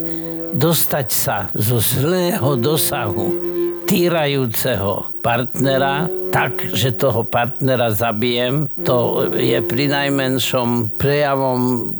dostať 0.54 1.08
sa 1.10 1.48
zo 1.56 1.82
zlého 1.82 2.54
dosahu 2.60 3.56
týrajúceho 3.86 5.06
partnera 5.22 6.10
tak, 6.34 6.74
že 6.74 6.92
toho 6.92 7.22
partnera 7.22 7.94
zabijem, 7.94 8.66
to 8.82 9.30
je 9.32 9.56
pri 9.62 9.88
najmenšom 9.88 10.98
prejavom 10.98 11.94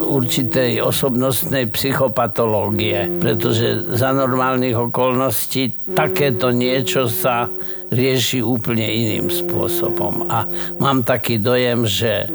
určitej 0.00 0.80
osobnostnej 0.80 1.68
psychopatológie, 1.70 3.20
pretože 3.20 3.84
za 3.94 4.10
normálnych 4.16 4.90
okolností 4.90 5.92
takéto 5.92 6.50
niečo 6.50 7.06
sa 7.06 7.52
rieši 7.92 8.42
úplne 8.42 8.88
iným 8.88 9.30
spôsobom. 9.30 10.26
A 10.32 10.48
mám 10.82 11.06
taký 11.06 11.38
dojem, 11.38 11.86
že 11.86 12.26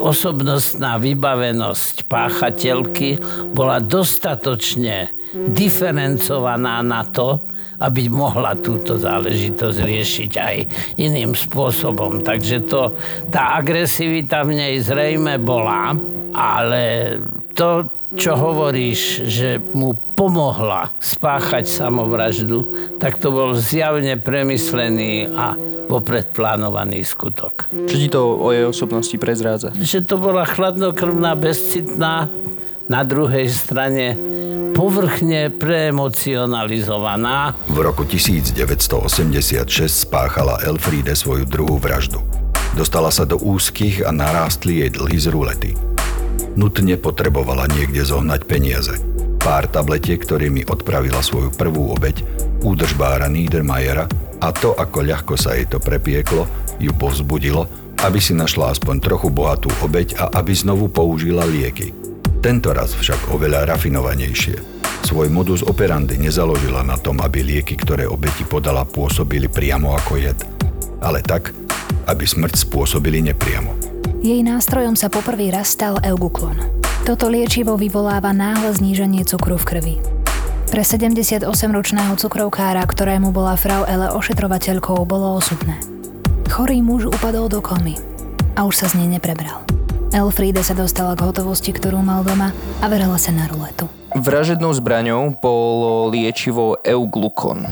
osobnostná 0.00 0.98
vybavenosť 1.00 2.06
páchateľky 2.06 3.18
bola 3.52 3.78
dostatočne 3.80 5.10
diferencovaná 5.32 6.84
na 6.84 7.02
to, 7.08 7.40
aby 7.82 8.06
mohla 8.06 8.54
túto 8.54 8.94
záležitosť 8.94 9.78
riešiť 9.82 10.32
aj 10.38 10.56
iným 11.02 11.34
spôsobom. 11.34 12.22
Takže 12.22 12.68
to, 12.70 12.94
tá 13.32 13.58
agresivita 13.58 14.46
v 14.46 14.54
nej 14.54 14.74
zrejme 14.78 15.42
bola, 15.42 15.96
ale 16.30 17.18
to, 17.58 17.90
čo 18.14 18.38
hovoríš, 18.38 19.26
že 19.26 19.58
mu 19.74 19.96
pomohla 19.96 20.92
spáchať 21.00 21.64
samovraždu, 21.66 22.62
tak 23.02 23.18
to 23.18 23.34
bol 23.34 23.50
zjavne 23.56 24.14
premyslený 24.20 25.32
a 25.32 25.56
vopred 25.92 26.32
plánovaný 26.32 27.04
skutok. 27.04 27.68
Čo 27.68 27.96
ti 28.00 28.08
to 28.08 28.40
o 28.40 28.48
jej 28.48 28.64
osobnosti 28.64 29.12
prezrádza? 29.20 29.76
Že 29.76 30.08
to 30.08 30.16
bola 30.16 30.48
chladnokrvná, 30.48 31.36
bezcitná, 31.36 32.32
na 32.88 33.06
druhej 33.06 33.46
strane 33.52 34.16
povrchne 34.72 35.52
preemocionalizovaná. 35.52 37.52
V 37.68 37.78
roku 37.78 38.08
1986 38.08 40.08
spáchala 40.08 40.64
Elfriede 40.64 41.12
svoju 41.12 41.44
druhú 41.46 41.76
vraždu. 41.76 42.24
Dostala 42.72 43.12
sa 43.12 43.28
do 43.28 43.36
úzkých 43.36 44.08
a 44.08 44.10
narástli 44.12 44.80
jej 44.80 44.90
dlhy 44.96 45.18
z 45.20 45.26
rulety. 45.28 45.70
Nutne 46.56 46.96
potrebovala 46.96 47.68
niekde 47.68 48.04
zohnať 48.04 48.40
peniaze. 48.48 48.96
Pár 49.40 49.68
tabletiek, 49.68 50.20
ktorými 50.20 50.64
odpravila 50.68 51.20
svoju 51.20 51.52
prvú 51.52 51.92
obeď, 51.92 52.24
údržbára 52.64 53.28
Niedermayera 53.28 54.08
a 54.42 54.50
to, 54.50 54.74
ako 54.74 55.06
ľahko 55.06 55.34
sa 55.38 55.54
jej 55.54 55.70
to 55.70 55.78
prepieklo, 55.78 56.50
ju 56.82 56.90
povzbudilo, 56.90 57.70
aby 58.02 58.18
si 58.18 58.34
našla 58.34 58.74
aspoň 58.74 58.98
trochu 58.98 59.30
bohatú 59.30 59.70
obeď 59.78 60.18
a 60.18 60.42
aby 60.42 60.50
znovu 60.50 60.90
použila 60.90 61.46
lieky. 61.46 61.94
Tento 62.42 62.74
raz 62.74 62.98
však 62.98 63.30
oveľa 63.30 63.70
rafinovanejšie. 63.70 64.58
Svoj 65.06 65.30
modus 65.30 65.62
operandi 65.62 66.18
nezaložila 66.18 66.82
na 66.82 66.98
tom, 66.98 67.22
aby 67.22 67.42
lieky, 67.42 67.78
ktoré 67.78 68.10
obeti 68.10 68.42
podala, 68.42 68.82
pôsobili 68.82 69.46
priamo 69.46 69.94
ako 69.94 70.18
jed, 70.18 70.38
ale 70.98 71.22
tak, 71.22 71.54
aby 72.10 72.26
smrť 72.26 72.66
spôsobili 72.66 73.22
nepriamo. 73.30 73.78
Jej 74.22 74.42
nástrojom 74.42 74.98
sa 74.98 75.06
poprvý 75.10 75.54
raz 75.54 75.74
stal 75.74 76.02
euguklon. 76.02 76.58
Toto 77.02 77.26
liečivo 77.26 77.74
vyvoláva 77.74 78.30
náhle 78.30 78.70
zníženie 78.74 79.26
cukru 79.26 79.58
v 79.58 79.66
krvi. 79.66 79.94
Pre 80.72 80.80
78-ročného 80.80 82.16
cukrovkára, 82.16 82.80
ktorému 82.88 83.28
bola 83.28 83.60
Frau 83.60 83.84
Ele 83.84 84.08
ošetrovateľkou, 84.08 85.04
bolo 85.04 85.36
osudné. 85.36 85.76
Chorý 86.48 86.80
muž 86.80 87.12
upadol 87.12 87.52
do 87.52 87.60
komy 87.60 88.00
a 88.56 88.64
už 88.64 88.80
sa 88.80 88.86
z 88.88 89.04
nej 89.04 89.20
neprebral. 89.20 89.68
Elfriede 90.16 90.64
sa 90.64 90.72
dostala 90.72 91.12
k 91.12 91.28
hotovosti, 91.28 91.76
ktorú 91.76 92.00
mal 92.00 92.24
doma 92.24 92.56
a 92.80 92.88
verala 92.88 93.20
sa 93.20 93.36
na 93.36 93.52
ruletu. 93.52 93.84
Vražednou 94.16 94.72
zbraňou 94.72 95.36
bolo 95.36 96.08
liečivo 96.08 96.80
euglukon. 96.80 97.68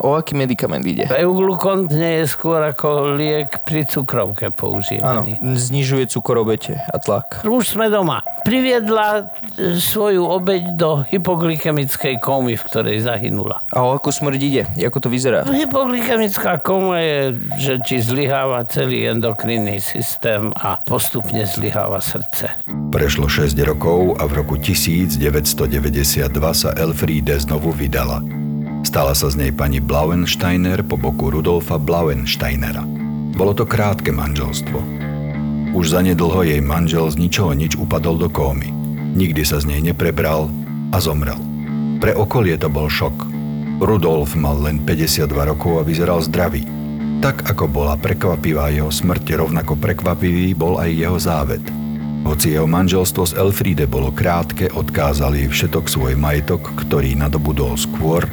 O 0.00 0.16
aký 0.16 0.32
medikament 0.32 0.80
ide? 0.88 1.04
Euglukon 1.12 1.84
je 1.92 2.24
skôr 2.24 2.56
ako 2.64 3.20
liek 3.20 3.60
pri 3.68 3.84
cukrovke 3.84 4.48
Áno, 4.48 4.56
používaný. 4.56 5.36
znižuje 5.44 6.08
cukorobete 6.08 6.72
a 6.72 6.96
tlak. 6.96 7.44
Už 7.44 7.76
sme 7.76 7.92
doma. 7.92 8.24
Priviedla 8.48 9.28
e, 9.60 9.76
svoju 9.76 10.24
obeď 10.24 10.72
do 10.72 11.04
hypoglykemickej 11.04 12.16
kómy, 12.16 12.56
v 12.56 12.64
ktorej 12.64 13.04
zahynula. 13.04 13.60
A 13.76 13.84
o 13.84 13.92
akú 13.92 14.08
smrť 14.08 14.40
ide? 14.40 14.62
Ako 14.80 15.04
to 15.04 15.12
vyzerá? 15.12 15.44
Hypoglykemická 15.44 16.64
koma 16.64 17.04
je, 17.04 17.36
že 17.60 17.72
ti 17.84 18.00
zlyháva 18.00 18.64
celý 18.72 19.04
endokrinný 19.04 19.84
systém 19.84 20.48
a 20.56 20.80
postupne 20.80 21.44
zlyháva 21.44 22.00
srdce. 22.00 22.56
Prešlo 22.88 23.28
6 23.28 23.52
rokov 23.68 24.16
a 24.16 24.24
v 24.24 24.32
roku 24.40 24.56
1992 24.56 25.20
sa 26.56 26.72
Elfriede 26.72 27.36
znovu 27.36 27.76
vydala. 27.76 28.49
Stala 28.90 29.14
sa 29.14 29.30
z 29.30 29.38
nej 29.38 29.52
pani 29.54 29.78
Blauensteiner 29.78 30.82
po 30.82 30.98
boku 30.98 31.30
Rudolfa 31.30 31.78
Blauensteinera. 31.78 32.82
Bolo 33.38 33.54
to 33.54 33.62
krátke 33.62 34.10
manželstvo. 34.10 34.82
Už 35.78 35.94
zanedlho 35.94 36.42
jej 36.42 36.58
manžel 36.58 37.06
z 37.06 37.22
ničoho 37.22 37.54
nič 37.54 37.78
upadol 37.78 38.18
do 38.18 38.26
kómy. 38.26 38.66
Nikdy 39.14 39.46
sa 39.46 39.62
z 39.62 39.70
nej 39.70 39.78
neprebral 39.78 40.50
a 40.90 40.98
zomrel. 40.98 41.38
Pre 42.02 42.18
okolie 42.18 42.58
to 42.58 42.66
bol 42.66 42.90
šok. 42.90 43.14
Rudolf 43.78 44.34
mal 44.34 44.58
len 44.58 44.82
52 44.82 45.38
rokov 45.38 45.72
a 45.78 45.86
vyzeral 45.86 46.18
zdravý. 46.26 46.66
Tak 47.22 47.46
ako 47.46 47.70
bola 47.70 47.94
prekvapivá 47.94 48.74
jeho 48.74 48.90
smrť, 48.90 49.38
rovnako 49.38 49.78
prekvapivý 49.78 50.50
bol 50.58 50.82
aj 50.82 50.90
jeho 50.90 51.18
závet. 51.22 51.62
Hoci 52.26 52.58
jeho 52.58 52.66
manželstvo 52.66 53.22
s 53.22 53.38
Elfriede 53.38 53.86
bolo 53.86 54.10
krátke, 54.10 54.66
odkázal 54.66 55.38
jej 55.38 55.46
všetok 55.46 55.86
svoj 55.86 56.18
majetok, 56.18 56.74
ktorý 56.74 57.14
nadobudol 57.14 57.78
skôr, 57.78 58.26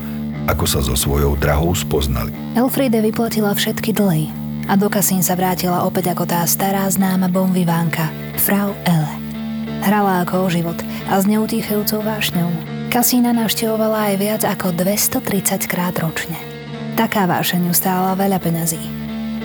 ako 0.48 0.66
sa 0.66 0.80
so 0.80 0.96
svojou 0.96 1.36
drahou 1.36 1.76
spoznali. 1.76 2.32
Elfriede 2.56 3.04
vyplatila 3.04 3.52
všetky 3.52 3.92
dlhy 3.92 4.32
a 4.68 4.76
do 4.76 4.88
kasín 4.92 5.24
sa 5.24 5.36
vrátila 5.36 5.84
opäť 5.84 6.16
ako 6.16 6.28
tá 6.28 6.44
stará 6.48 6.88
známa 6.88 7.28
bombivánka, 7.32 8.12
Frau 8.40 8.76
Elle. 8.88 9.16
Hrala 9.84 10.28
ako 10.28 10.48
o 10.48 10.52
život 10.52 10.80
a 11.08 11.20
s 11.20 11.30
neutíchajúcou 11.30 12.04
vášňou. 12.04 12.52
Kasína 12.92 13.32
navštevovala 13.36 14.12
aj 14.12 14.16
viac 14.20 14.42
ako 14.44 14.76
230 14.76 15.68
krát 15.68 15.96
ročne. 16.00 16.40
Taká 16.98 17.30
vášeň 17.30 17.72
stála 17.72 18.18
veľa 18.18 18.42
peňazí. 18.42 18.82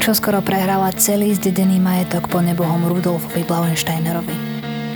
Čo 0.02 0.18
skoro 0.18 0.42
prehrala 0.42 0.90
celý 0.98 1.30
zdedený 1.38 1.78
majetok 1.78 2.26
po 2.26 2.42
nebohom 2.42 2.90
Rudolfovi 2.90 3.46
Blauensteinerovi. 3.46 4.34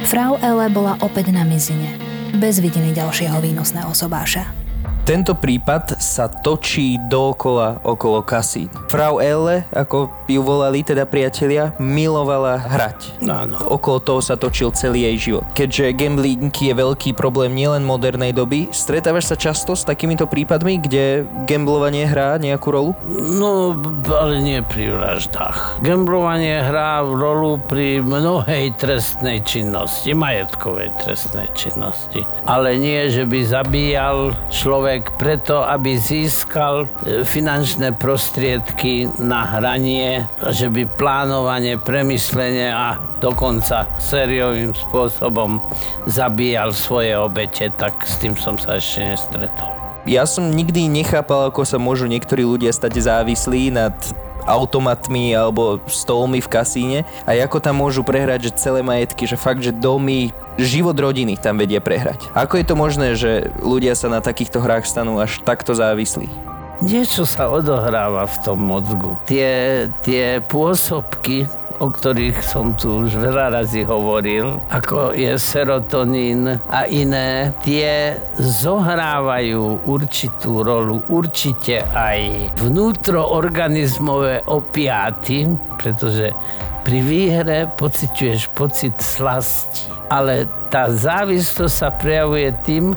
Frau 0.09 0.35
Elle 0.43 0.67
bola 0.71 0.99
opäť 0.99 1.31
na 1.31 1.47
mizine, 1.47 1.95
bez 2.39 2.59
vidiny 2.59 2.91
ďalšieho 2.91 3.39
výnosného 3.39 3.95
sobáša. 3.95 4.66
Tento 5.07 5.39
prípad 5.39 6.03
sa 6.03 6.27
točí 6.27 6.99
dookola 6.99 7.79
okolo 7.87 8.27
kasín. 8.27 8.67
Frau 8.91 9.23
Elle, 9.23 9.63
ako 9.71 10.11
ju 10.27 10.43
volali 10.43 10.83
teda 10.83 11.07
priatelia, 11.07 11.71
milovala 11.79 12.59
hrať. 12.59 13.23
Áno. 13.23 13.55
Okolo 13.71 14.03
toho 14.03 14.19
sa 14.19 14.35
točil 14.35 14.75
celý 14.75 15.07
jej 15.07 15.31
život. 15.31 15.47
Keďže 15.55 15.95
gambling 15.95 16.51
je 16.51 16.75
veľký 16.75 17.15
problém 17.15 17.55
nielen 17.55 17.87
modernej 17.87 18.35
doby, 18.35 18.67
stretávaš 18.75 19.31
sa 19.31 19.39
často 19.39 19.79
s 19.79 19.87
takýmito 19.87 20.27
prípadmi, 20.27 20.83
kde 20.83 21.23
gamblovanie 21.47 22.11
hrá 22.11 22.43
nejakú 22.43 22.75
rolu? 22.75 22.91
No, 23.07 23.79
ale 24.11 24.43
nie 24.43 24.59
pri 24.59 24.91
vraždách. 24.91 25.87
Gamblovanie 25.87 26.67
hrá 26.67 27.07
rolu 27.07 27.63
pri 27.63 28.03
mnohej 28.03 28.75
trestnej 28.75 29.39
činnosti, 29.47 30.11
majetkovej 30.19 30.91
trestnej 30.99 31.47
činnosti. 31.55 32.27
Ale 32.43 32.75
nie, 32.75 33.07
že 33.07 33.23
by 33.23 33.39
zabíjal 33.47 34.35
človek 34.51 34.96
preto, 35.05 35.61
aby 35.61 36.01
získal 36.01 36.87
e, 37.05 37.27
finančné 37.27 37.93
prostriedky 37.97 39.11
na 39.21 39.45
hranie, 39.45 40.25
že 40.55 40.73
by 40.73 40.89
plánovanie, 40.97 41.77
premyslenie 41.77 42.73
a 42.73 42.97
dokonca 43.21 43.91
sériovým 44.01 44.73
spôsobom 44.73 45.61
zabíjal 46.09 46.73
svoje 46.73 47.13
obete, 47.19 47.69
tak 47.75 48.07
s 48.07 48.17
tým 48.17 48.39
som 48.39 48.57
sa 48.57 48.81
ešte 48.81 49.05
nestretol. 49.05 49.69
Ja 50.07 50.23
som 50.23 50.55
nikdy 50.55 50.87
nechápal, 50.87 51.51
ako 51.51 51.67
sa 51.67 51.83
môžu 51.83 52.07
niektorí 52.07 52.47
ľudia 52.47 52.71
stať 52.71 53.03
závislí 53.03 53.75
nad 53.75 53.97
automatmi 54.47 55.35
alebo 55.35 55.83
stolmi 55.91 56.39
v 56.39 56.49
kasíne 56.49 56.99
a 57.27 57.35
ako 57.35 57.59
tam 57.59 57.83
môžu 57.83 58.07
prehrať 58.07 58.49
že 58.49 58.71
celé 58.71 58.81
majetky, 58.81 59.27
že 59.27 59.35
fakt, 59.35 59.61
že 59.61 59.75
domy, 59.75 60.31
život 60.61 60.97
rodiny 60.97 61.37
tam 61.37 61.61
vedia 61.61 61.81
prehrať. 61.81 62.33
Ako 62.33 62.61
je 62.61 62.67
to 62.67 62.75
možné, 62.75 63.09
že 63.17 63.53
ľudia 63.61 63.93
sa 63.97 64.09
na 64.09 64.25
takýchto 64.25 64.61
hrách 64.61 64.89
stanú 64.89 65.21
až 65.21 65.41
takto 65.45 65.77
závislí? 65.77 66.29
Niečo 66.85 67.25
sa 67.25 67.49
odohráva 67.49 68.29
v 68.29 68.37
tom 68.45 68.61
mozgu. 68.61 69.17
Tie, 69.25 69.89
tie 70.05 70.45
pôsobky, 70.45 71.49
o 71.81 71.89
ktorých 71.89 72.37
som 72.45 72.77
tu 72.77 73.01
už 73.01 73.17
veľa 73.17 73.49
razy 73.49 73.81
hovoril, 73.81 74.61
ako 74.69 75.17
je 75.17 75.41
serotonín 75.41 76.61
a 76.69 76.85
iné, 76.85 77.57
tie 77.65 78.21
zohrávajú 78.37 79.89
určitú 79.89 80.61
rolu, 80.61 81.01
určite 81.09 81.81
aj 81.97 82.53
vnútroorganizmové 82.61 84.45
opiáty, 84.45 85.49
pretože 85.81 86.37
pri 86.85 86.99
výhre 87.01 87.59
pociťuješ 87.73 88.53
pocit 88.53 89.01
slasti. 89.01 89.96
Ale 90.07 90.47
tá 90.71 90.91
závislosť 90.93 91.75
sa 91.75 91.91
prejavuje 91.91 92.55
tým, 92.63 92.95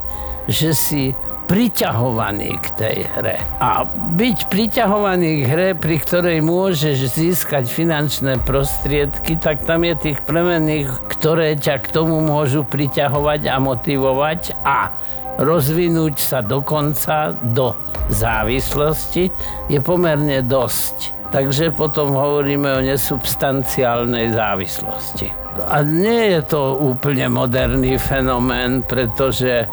že 0.50 0.74
si 0.74 1.04
priťahovaný 1.50 2.62
k 2.62 2.67
tej 2.78 2.98
hre. 3.17 3.41
A 3.58 3.82
byť 3.89 4.54
priťahovaný 4.54 5.41
k 5.41 5.43
hre, 5.50 5.69
pri 5.74 5.98
ktorej 5.98 6.45
môžeš 6.45 7.10
získať 7.10 7.65
finančné 7.65 8.38
prostriedky, 8.45 9.34
tak 9.34 9.65
tam 9.65 9.82
je 9.82 9.98
tých 9.98 10.22
premenných, 10.30 11.10
ktoré 11.10 11.58
ťa 11.58 11.82
k 11.82 11.88
tomu 11.89 12.22
môžu 12.22 12.62
priťahovať 12.62 13.50
a 13.50 13.58
motivovať 13.58 14.41
a 14.62 14.93
rozvinúť 15.41 16.22
sa 16.22 16.45
dokonca 16.45 17.34
do 17.41 17.74
závislosti 18.13 19.34
je 19.74 19.80
pomerne 19.82 20.45
dosť. 20.45 21.17
Takže 21.34 21.74
potom 21.74 22.13
hovoríme 22.13 22.78
o 22.78 22.86
nesubstanciálnej 22.86 24.34
závislosti. 24.38 25.49
A 25.65 25.84
nie 25.84 26.38
je 26.38 26.41
to 26.45 26.80
úplne 26.80 27.28
moderný 27.28 28.00
fenomén, 28.00 28.84
pretože 28.84 29.67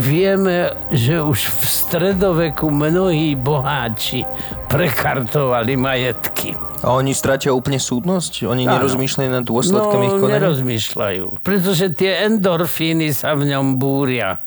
Vieme, 0.00 0.72
že 0.88 1.20
už 1.20 1.52
v 1.52 1.62
stredoveku 1.68 2.72
mnohí 2.72 3.36
boháči 3.36 4.24
prekartovali 4.72 5.76
majetky. 5.76 6.56
A 6.80 6.96
oni 6.96 7.12
stratia 7.12 7.52
úplne 7.52 7.76
súdnosť? 7.76 8.48
Oni 8.48 8.64
nerozmýšľajú 8.64 9.28
nad 9.28 9.44
dôsledkami 9.44 10.04
ich 10.08 10.16
no, 10.16 10.20
konania? 10.24 10.36
nerozmýšľajú, 10.40 11.24
pretože 11.44 11.92
tie 11.92 12.24
endorfíny 12.24 13.12
sa 13.12 13.36
v 13.36 13.52
ňom 13.52 13.76
búria. 13.76 14.40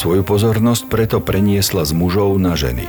Svoju 0.00 0.24
pozornosť 0.24 0.88
preto 0.88 1.20
preniesla 1.20 1.84
z 1.84 1.92
mužov 1.92 2.40
na 2.40 2.56
ženy. 2.56 2.88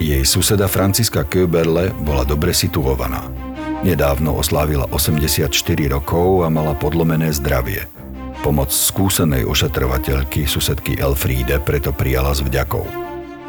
Jej 0.00 0.24
suseda 0.24 0.66
Franciska 0.72 1.22
Köberle 1.28 1.92
bola 2.00 2.24
dobre 2.24 2.56
situovaná. 2.56 3.53
Nedávno 3.84 4.40
oslávila 4.40 4.88
84 4.96 5.52
rokov 5.92 6.40
a 6.40 6.48
mala 6.48 6.72
podlomené 6.72 7.28
zdravie. 7.36 7.84
Pomoc 8.40 8.72
skúsenej 8.72 9.44
ošetrovateľky 9.44 10.48
susedky 10.48 10.96
Elfríde 10.96 11.60
preto 11.60 11.92
prijala 11.92 12.32
s 12.32 12.40
vďakou. 12.40 12.80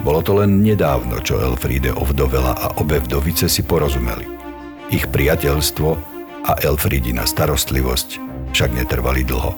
Bolo 0.03 0.19
to 0.19 0.35
len 0.35 0.59
nedávno, 0.59 1.23
čo 1.23 1.39
Elfríde 1.39 1.95
ovdovela 1.95 2.51
a 2.51 2.67
obe 2.83 2.99
vdovice 2.99 3.47
si 3.47 3.63
porozumeli. 3.63 4.27
Ich 4.91 5.07
priateľstvo 5.07 5.89
a 6.43 6.51
Elfrídina 6.67 7.23
starostlivosť 7.23 8.19
však 8.51 8.75
netrvali 8.75 9.23
dlho. 9.23 9.55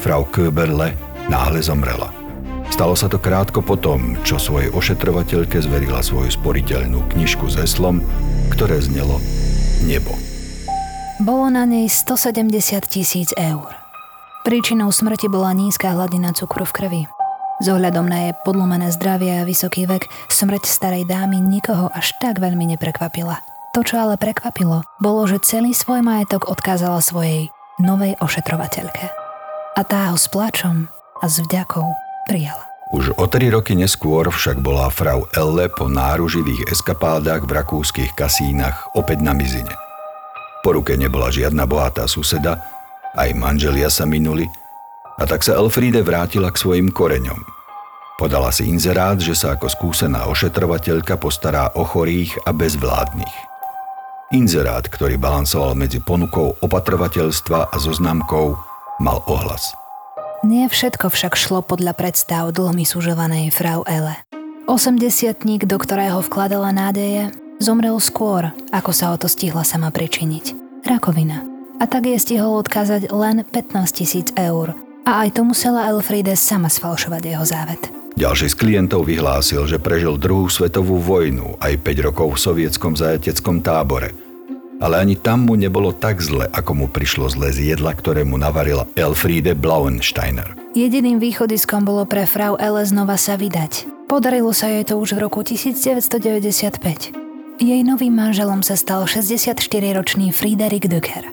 Frau 0.00 0.24
Köberle 0.32 0.96
náhle 1.28 1.60
zomrela. 1.60 2.08
Stalo 2.72 2.96
sa 2.96 3.12
to 3.12 3.20
krátko 3.20 3.60
potom, 3.60 4.16
čo 4.24 4.40
svojej 4.40 4.72
ošetrovateľke 4.72 5.60
zverila 5.60 6.00
svoju 6.00 6.32
sporiteľnú 6.32 7.04
knižku 7.12 7.52
s 7.52 7.60
heslom, 7.60 8.00
ktoré 8.48 8.80
znelo 8.80 9.20
Nebo. 9.84 10.16
Bolo 11.20 11.52
na 11.52 11.68
nej 11.68 11.92
170 11.92 12.88
tisíc 12.88 13.30
eur. 13.36 13.68
Príčinou 14.42 14.88
smrti 14.88 15.28
bola 15.28 15.52
nízka 15.52 15.92
hladina 15.92 16.32
cukru 16.32 16.64
v 16.64 16.72
krvi. 16.72 17.02
S 17.62 17.70
ohľadom 17.70 18.08
na 18.08 18.28
jej 18.28 18.34
podlomené 18.42 18.90
zdravie 18.90 19.40
a 19.40 19.46
vysoký 19.46 19.86
vek, 19.86 20.08
smrť 20.32 20.64
starej 20.66 21.04
dámy 21.06 21.38
nikoho 21.38 21.92
až 21.92 22.16
tak 22.18 22.42
veľmi 22.42 22.74
neprekvapila. 22.74 23.44
To, 23.76 23.86
čo 23.86 24.00
ale 24.00 24.18
prekvapilo, 24.18 24.82
bolo, 24.98 25.28
že 25.28 25.44
celý 25.44 25.70
svoj 25.70 26.02
majetok 26.02 26.50
odkázala 26.50 26.98
svojej 26.98 27.52
novej 27.78 28.18
ošetrovateľke. 28.18 29.06
A 29.78 29.80
tá 29.86 30.10
ho 30.10 30.18
s 30.18 30.26
plačom 30.32 30.90
a 31.20 31.24
s 31.30 31.38
vďakou 31.44 31.86
prijala. 32.26 32.73
Už 32.94 33.10
o 33.18 33.26
tri 33.26 33.50
roky 33.50 33.74
neskôr 33.74 34.30
však 34.30 34.62
bola 34.62 34.86
frau 34.86 35.26
Elle 35.34 35.66
po 35.66 35.90
náruživých 35.90 36.70
eskapádach 36.70 37.42
v 37.42 37.50
rakúskych 37.58 38.14
kasínach 38.14 38.94
opäť 38.94 39.18
na 39.18 39.34
mizine. 39.34 39.74
Po 40.62 40.78
ruke 40.78 40.94
nebola 40.94 41.26
žiadna 41.26 41.66
bohatá 41.66 42.06
suseda, 42.06 42.62
aj 43.18 43.34
manželia 43.34 43.90
sa 43.90 44.06
minuli, 44.06 44.46
A 45.14 45.30
tak 45.30 45.46
sa 45.46 45.54
Elfriede 45.54 46.02
vrátila 46.02 46.50
k 46.50 46.58
svojim 46.58 46.90
koreňom. 46.90 47.38
Podala 48.18 48.50
si 48.50 48.66
inzerát, 48.66 49.18
že 49.18 49.34
sa 49.34 49.54
ako 49.54 49.70
skúsená 49.70 50.26
ošetrovateľka 50.30 51.18
postará 51.18 51.70
o 51.74 51.86
chorých 51.86 52.34
a 52.46 52.50
bezvládnych. 52.50 53.36
Inzerát, 54.34 54.86
ktorý 54.86 55.14
balansoval 55.18 55.78
medzi 55.78 56.02
ponukou 56.02 56.58
opatrovateľstva 56.58 57.70
a 57.70 57.76
zoznamkou, 57.78 58.58
mal 58.98 59.22
ohlas. 59.30 59.74
Nie 60.44 60.68
všetko 60.68 61.08
však 61.08 61.40
šlo 61.40 61.64
podľa 61.64 61.96
predstav 61.96 62.52
dlhomi 62.52 62.84
súžovanej 62.84 63.48
frau 63.48 63.80
Ele. 63.88 64.12
80 64.68 65.40
do 65.64 65.76
ktorého 65.80 66.20
vkladala 66.20 66.68
nádeje, 66.68 67.32
zomrel 67.64 67.96
skôr, 67.96 68.52
ako 68.68 68.92
sa 68.92 69.12
o 69.12 69.16
to 69.16 69.24
stihla 69.24 69.64
sama 69.64 69.88
pričiniť. 69.88 70.52
Rakovina. 70.84 71.40
A 71.80 71.88
tak 71.88 72.04
je 72.12 72.20
stihol 72.20 72.60
odkázať 72.60 73.08
len 73.08 73.40
15 73.40 73.88
tisíc 73.88 74.28
eur. 74.36 74.76
A 75.08 75.24
aj 75.24 75.40
to 75.40 75.48
musela 75.48 75.88
Elfriede 75.88 76.36
sama 76.36 76.68
sfalšovať 76.68 77.22
jeho 77.24 77.44
závet. 77.48 77.80
Ďalší 78.12 78.52
z 78.52 78.56
klientov 78.60 79.08
vyhlásil, 79.08 79.64
že 79.64 79.80
prežil 79.80 80.20
druhú 80.20 80.52
svetovú 80.52 81.00
vojnu 81.00 81.56
aj 81.56 81.80
5 81.80 82.06
rokov 82.12 82.36
v 82.36 82.42
sovietskom 82.44 82.92
zajateckom 83.00 83.64
tábore. 83.64 84.23
Ale 84.82 84.98
ani 84.98 85.14
tam 85.14 85.46
mu 85.46 85.54
nebolo 85.54 85.94
tak 85.94 86.18
zle, 86.18 86.50
ako 86.50 86.74
mu 86.74 86.86
prišlo 86.90 87.30
zle 87.30 87.54
z 87.54 87.74
jedla, 87.74 87.94
ktoré 87.94 88.26
mu 88.26 88.40
navarila 88.40 88.88
Elfriede 88.98 89.54
Blauensteiner. 89.54 90.58
Jediným 90.74 91.22
východiskom 91.22 91.86
bolo 91.86 92.02
pre 92.08 92.26
frau 92.26 92.58
Ele 92.58 92.82
znova 92.82 93.14
sa 93.14 93.38
vydať. 93.38 93.86
Podarilo 94.10 94.50
sa 94.50 94.68
jej 94.68 94.82
to 94.82 94.98
už 94.98 95.16
v 95.16 95.22
roku 95.22 95.46
1995. 95.46 97.62
Jej 97.62 97.80
novým 97.86 98.10
manželom 98.10 98.66
sa 98.66 98.74
stal 98.74 99.06
64-ročný 99.06 100.34
Friedrich 100.34 100.90
Döcker. 100.90 101.30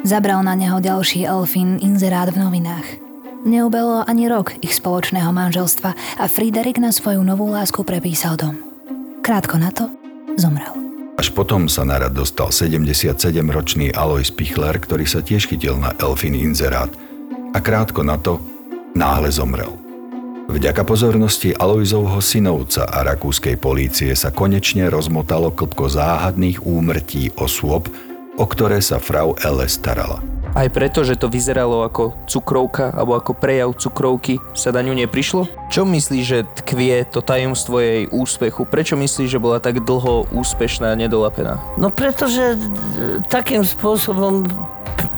Zabral 0.00 0.40
na 0.40 0.56
neho 0.56 0.80
ďalší 0.80 1.28
Elfin 1.28 1.76
inzerát 1.82 2.32
v 2.32 2.40
novinách. 2.40 3.08
Neubelo 3.44 4.02
ani 4.06 4.26
rok 4.26 4.56
ich 4.64 4.74
spoločného 4.74 5.30
manželstva 5.30 5.90
a 6.18 6.24
Friedrich 6.26 6.80
na 6.80 6.90
svoju 6.90 7.22
novú 7.22 7.52
lásku 7.52 7.84
prepísal 7.84 8.34
dom. 8.34 8.56
Krátko 9.22 9.60
na 9.60 9.70
to 9.70 9.86
zomrel. 10.38 10.77
Až 11.18 11.34
potom 11.34 11.66
sa 11.66 11.82
na 11.82 11.98
rad 11.98 12.14
dostal 12.14 12.54
77-ročný 12.54 13.90
Alois 13.90 14.30
Pichler, 14.30 14.78
ktorý 14.78 15.02
sa 15.02 15.18
tiež 15.18 15.50
chytil 15.50 15.74
na 15.74 15.90
Elfin 15.98 16.38
inzerát 16.38 16.94
a 17.50 17.58
krátko 17.58 18.06
na 18.06 18.14
to 18.22 18.38
náhle 18.94 19.26
zomrel. 19.26 19.74
Vďaka 20.46 20.86
pozornosti 20.86 21.58
Aloizovho 21.58 22.22
synovca 22.22 22.86
a 22.86 23.02
rakúskej 23.02 23.58
polície 23.58 24.14
sa 24.14 24.30
konečne 24.30 24.86
rozmotalo 24.86 25.50
klpko 25.50 25.90
záhadných 25.90 26.62
úmrtí 26.62 27.34
osôb, 27.34 27.90
o 28.38 28.44
ktoré 28.46 28.78
sa 28.78 29.02
frau 29.02 29.34
Ele 29.42 29.66
starala. 29.66 30.22
Aj 30.58 30.66
preto, 30.66 31.06
že 31.06 31.14
to 31.14 31.30
vyzeralo 31.30 31.86
ako 31.86 32.18
cukrovka 32.26 32.90
alebo 32.90 33.14
ako 33.14 33.30
prejav 33.30 33.70
cukrovky, 33.78 34.42
sa 34.58 34.74
na 34.74 34.82
ňu 34.82 34.90
neprišlo? 35.06 35.46
Čo 35.70 35.86
myslíš, 35.86 36.24
že 36.26 36.50
tkvie 36.58 37.06
to 37.06 37.22
tajomstvo 37.22 37.78
jej 37.78 38.10
úspechu? 38.10 38.66
Prečo 38.66 38.98
myslíš, 38.98 39.38
že 39.38 39.38
bola 39.38 39.62
tak 39.62 39.78
dlho 39.86 40.26
úspešná 40.34 40.90
a 40.90 40.98
nedolapená? 40.98 41.62
No 41.78 41.94
pretože 41.94 42.58
e, 42.58 43.22
takým 43.30 43.62
spôsobom 43.62 44.50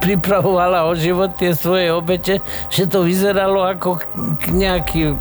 pripravovala 0.05 0.85
o 0.85 0.92
život 0.92 1.33
tie 1.40 1.57
svoje 1.57 1.88
obete, 1.88 2.44
že 2.68 2.85
to 2.85 3.09
vyzeralo 3.09 3.64
ako 3.64 3.96
nejaký 4.53 5.16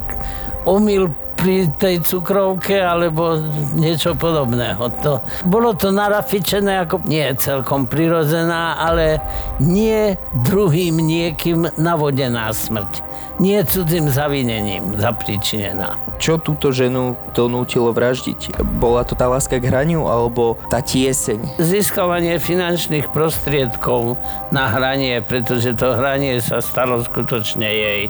omyl 0.68 1.16
pri 1.40 1.72
tej 1.72 2.04
cukrovke 2.04 2.76
alebo 2.76 3.40
niečo 3.74 4.12
podobného. 4.14 4.92
To, 5.02 5.24
bolo 5.48 5.72
to 5.72 5.90
narafičené 5.96 6.84
ako 6.84 7.00
nie 7.08 7.24
celkom 7.40 7.88
prirodzená, 7.88 8.76
ale 8.76 9.24
nie 9.64 10.20
druhým 10.44 11.00
niekým 11.00 11.72
navodená 11.80 12.52
smrť. 12.52 13.08
Nie 13.40 13.64
cudzým 13.64 14.12
zavinením 14.12 15.00
zapričinená. 15.00 15.96
Čo 16.20 16.44
túto 16.44 16.76
ženu 16.76 17.16
donútilo 17.32 17.96
vraždiť? 17.96 18.60
Bola 18.84 19.08
to 19.08 19.16
tá 19.16 19.32
láska 19.32 19.64
k 19.64 19.72
hraniu 19.72 20.12
alebo 20.12 20.60
tá 20.68 20.84
tieseň? 20.84 21.56
Získavanie 21.56 22.36
finančných 22.36 23.08
prostriedkov 23.16 24.20
na 24.52 24.68
hranie, 24.68 25.24
pretože 25.24 25.72
to 25.80 25.96
hranie 25.96 26.44
sa 26.44 26.60
stalo 26.60 27.00
skutočne 27.00 27.64
jej 27.64 28.02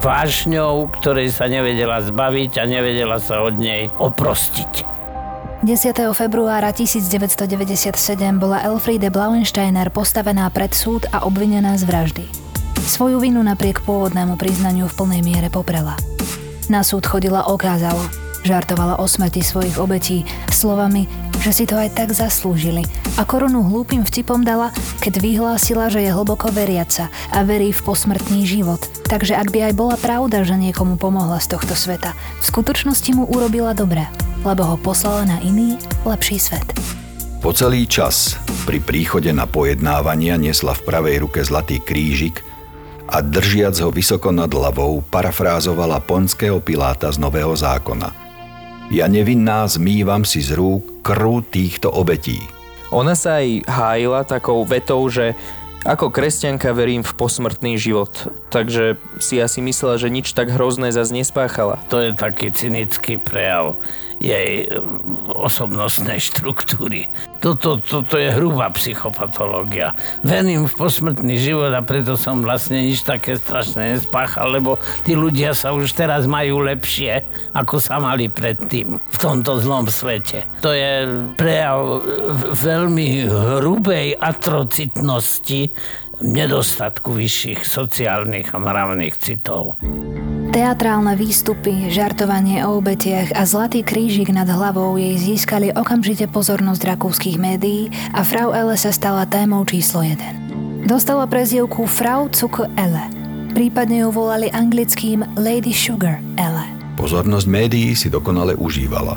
vášňou, 0.00 0.88
ktorej 0.96 1.30
sa 1.30 1.46
nevedela 1.46 2.00
zbaviť 2.00 2.56
a 2.58 2.64
nevedela 2.64 3.20
sa 3.20 3.44
od 3.44 3.60
nej 3.60 3.92
oprostiť. 4.00 4.88
10. 5.60 5.92
februára 6.16 6.72
1997 6.72 7.92
bola 8.40 8.64
Elfriede 8.64 9.12
Blauensteiner 9.12 9.92
postavená 9.92 10.48
pred 10.48 10.72
súd 10.72 11.04
a 11.12 11.28
obvinená 11.28 11.76
z 11.76 11.84
vraždy. 11.84 12.24
Svoju 12.80 13.20
vinu 13.20 13.44
napriek 13.44 13.84
pôvodnému 13.84 14.40
priznaniu 14.40 14.88
v 14.88 14.96
plnej 14.96 15.20
miere 15.20 15.52
poprela. 15.52 16.00
Na 16.72 16.80
súd 16.80 17.04
chodila 17.04 17.44
okázalo, 17.44 18.00
žartovala 18.40 18.98
o 18.98 19.04
smrti 19.04 19.44
svojich 19.44 19.76
obetí 19.76 20.24
slovami, 20.48 21.04
že 21.40 21.56
si 21.56 21.64
to 21.64 21.80
aj 21.80 21.96
tak 21.96 22.12
zaslúžili 22.12 22.84
a 23.16 23.24
korunu 23.24 23.64
hlúpým 23.64 24.04
vtipom 24.04 24.44
dala, 24.44 24.68
keď 25.00 25.24
vyhlásila, 25.24 25.88
že 25.88 26.04
je 26.04 26.12
hlboko 26.12 26.52
veriaca 26.52 27.08
a 27.32 27.40
verí 27.40 27.72
v 27.72 27.80
posmrtný 27.80 28.44
život. 28.44 28.84
Takže 29.08 29.40
ak 29.40 29.48
by 29.48 29.72
aj 29.72 29.74
bola 29.74 29.96
pravda, 29.96 30.44
že 30.44 30.60
niekomu 30.60 31.00
pomohla 31.00 31.40
z 31.40 31.56
tohto 31.56 31.72
sveta, 31.72 32.12
v 32.12 32.44
skutočnosti 32.44 33.10
mu 33.16 33.24
urobila 33.24 33.72
dobre, 33.72 34.04
lebo 34.44 34.68
ho 34.68 34.76
poslala 34.76 35.24
na 35.24 35.38
iný, 35.40 35.80
lepší 36.04 36.36
svet. 36.36 36.68
Po 37.40 37.56
celý 37.56 37.88
čas 37.88 38.36
pri 38.68 38.84
príchode 38.84 39.32
na 39.32 39.48
pojednávania 39.48 40.36
nesla 40.36 40.76
v 40.76 40.84
pravej 40.84 41.24
ruke 41.24 41.40
zlatý 41.40 41.80
krížik 41.80 42.44
a 43.08 43.24
držiac 43.24 43.80
ho 43.80 43.88
vysoko 43.88 44.28
nad 44.28 44.52
hlavou 44.52 45.00
parafrázovala 45.08 46.04
ponského 46.04 46.60
Piláta 46.60 47.08
z 47.08 47.16
Nového 47.16 47.56
zákona. 47.56 48.19
Ja 48.90 49.06
nevinná 49.06 49.70
zmývam 49.70 50.26
si 50.26 50.42
z 50.42 50.58
rúk 50.58 51.06
krv 51.06 51.46
týchto 51.46 51.94
obetí. 51.94 52.42
Ona 52.90 53.14
sa 53.14 53.38
aj 53.38 53.62
hájila 53.70 54.26
takou 54.26 54.66
vetou, 54.66 55.06
že 55.06 55.38
ako 55.86 56.10
kresťanka 56.10 56.74
verím 56.74 57.06
v 57.06 57.14
posmrtný 57.14 57.78
život, 57.78 58.10
takže 58.50 58.98
si 59.22 59.38
asi 59.38 59.62
myslela, 59.62 59.94
že 59.94 60.10
nič 60.10 60.34
tak 60.34 60.50
hrozné 60.50 60.90
zase 60.90 61.14
nespáchala. 61.14 61.78
To 61.86 62.02
je 62.02 62.18
taký 62.18 62.50
cynický 62.50 63.22
prejav 63.22 63.78
jej 64.20 64.68
e, 64.68 64.78
osobnostnej 65.32 66.20
štruktúry. 66.20 67.08
Toto, 67.40 67.80
toto 67.80 68.20
je 68.20 68.28
hrubá 68.36 68.68
psychopatológia. 68.76 69.96
Verím 70.20 70.68
v 70.68 70.76
posmrtný 70.76 71.40
život 71.40 71.72
a 71.72 71.80
preto 71.80 72.20
som 72.20 72.44
vlastne 72.44 72.84
nič 72.84 73.00
také 73.00 73.40
strašné 73.40 73.96
nespáchal, 73.96 74.52
lebo 74.52 74.76
tí 75.08 75.16
ľudia 75.16 75.56
sa 75.56 75.72
už 75.72 75.96
teraz 75.96 76.28
majú 76.28 76.60
lepšie, 76.60 77.24
ako 77.56 77.80
sa 77.80 77.96
mali 77.96 78.28
predtým 78.28 79.00
v 79.00 79.16
tomto 79.16 79.56
zlom 79.56 79.88
svete. 79.88 80.44
To 80.60 80.70
je 80.76 81.08
prejav 81.40 82.04
veľmi 82.52 83.24
hrubej 83.24 84.20
atrocitnosti 84.20 85.72
nedostatku 86.20 87.16
vyšších 87.16 87.64
sociálnych 87.64 88.52
a 88.52 88.58
mravných 88.60 89.16
citov. 89.16 89.80
Teatrálne 90.50 91.14
výstupy, 91.14 91.94
žartovanie 91.94 92.66
o 92.66 92.82
obetiach 92.82 93.38
a 93.38 93.46
zlatý 93.46 93.86
krížik 93.86 94.34
nad 94.34 94.50
hlavou 94.50 94.98
jej 94.98 95.14
získali 95.14 95.70
okamžite 95.70 96.26
pozornosť 96.26 96.90
rakúskych 96.90 97.38
médií 97.38 97.94
a 98.10 98.26
Frau 98.26 98.50
Elle 98.50 98.74
sa 98.74 98.90
stala 98.90 99.30
témou 99.30 99.62
číslo 99.62 100.02
1. 100.02 100.90
Dostala 100.90 101.30
prezivku 101.30 101.86
Frau 101.86 102.26
Zucker 102.34 102.66
Elle. 102.74 103.06
Prípadne 103.54 104.02
ju 104.02 104.10
volali 104.10 104.50
anglickým 104.50 105.22
Lady 105.38 105.70
Sugar 105.70 106.18
Elle. 106.34 106.66
Pozornosť 106.98 107.46
médií 107.46 107.94
si 107.94 108.10
dokonale 108.10 108.58
užívala. 108.58 109.14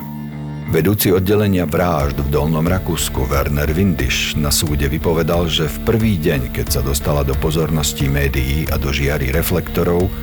Vedúci 0.69 1.10
oddelenia 1.10 1.65
vražd 1.65 2.22
v 2.22 2.30
Dolnom 2.30 2.69
Rakúsku 2.69 3.26
Werner 3.26 3.74
Windisch 3.74 4.38
na 4.38 4.54
súde 4.54 4.86
vypovedal, 4.86 5.50
že 5.50 5.65
v 5.65 5.78
prvý 5.82 6.13
deň, 6.22 6.54
keď 6.54 6.78
sa 6.78 6.82
dostala 6.86 7.26
do 7.26 7.34
pozornosti 7.41 8.06
médií 8.06 8.69
a 8.69 8.78
do 8.78 8.93
žiary 8.93 9.34
reflektorov, 9.34 10.13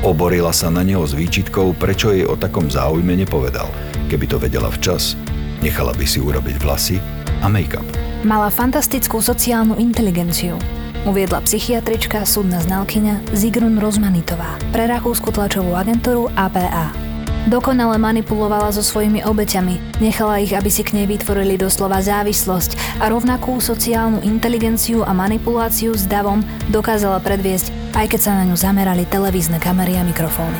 Oborila 0.00 0.48
sa 0.48 0.72
na 0.72 0.80
neho 0.80 1.04
s 1.04 1.12
výčitkou, 1.12 1.76
prečo 1.76 2.08
jej 2.08 2.24
o 2.24 2.32
takom 2.32 2.72
záujme 2.72 3.12
nepovedal. 3.20 3.68
Keby 4.08 4.24
to 4.32 4.40
vedela 4.40 4.72
včas, 4.72 5.12
nechala 5.60 5.92
by 5.92 6.08
si 6.08 6.16
urobiť 6.24 6.56
vlasy 6.56 6.96
a 7.44 7.46
make-up. 7.52 7.84
Mala 8.24 8.48
fantastickú 8.48 9.20
sociálnu 9.20 9.76
inteligenciu. 9.76 10.56
Uviedla 11.04 11.44
psychiatrička, 11.44 12.24
súdna 12.24 12.64
znalkyňa 12.64 13.36
Zigrun 13.36 13.76
Rozmanitová 13.76 14.56
pre 14.72 14.88
rakúsku 14.88 15.36
tlačovú 15.36 15.76
agentúru 15.76 16.32
APA. 16.32 17.09
Dokonale 17.48 17.96
manipulovala 17.96 18.74
so 18.74 18.84
svojimi 18.84 19.24
obeťami, 19.24 20.02
nechala 20.02 20.42
ich, 20.42 20.52
aby 20.52 20.68
si 20.68 20.84
k 20.84 20.98
nej 20.98 21.06
vytvorili 21.08 21.56
doslova 21.56 22.04
závislosť 22.04 23.00
a 23.00 23.08
rovnakú 23.08 23.62
sociálnu 23.62 24.20
inteligenciu 24.26 25.06
a 25.06 25.16
manipuláciu 25.16 25.96
s 25.96 26.04
davom 26.04 26.44
dokázala 26.68 27.22
predviesť 27.22 27.80
aj 27.94 28.06
keď 28.06 28.20
sa 28.20 28.32
na 28.38 28.46
ňu 28.46 28.56
zamerali 28.56 29.04
televízne 29.06 29.58
kamery 29.58 29.98
a 29.98 30.02
mikrofóny. 30.06 30.58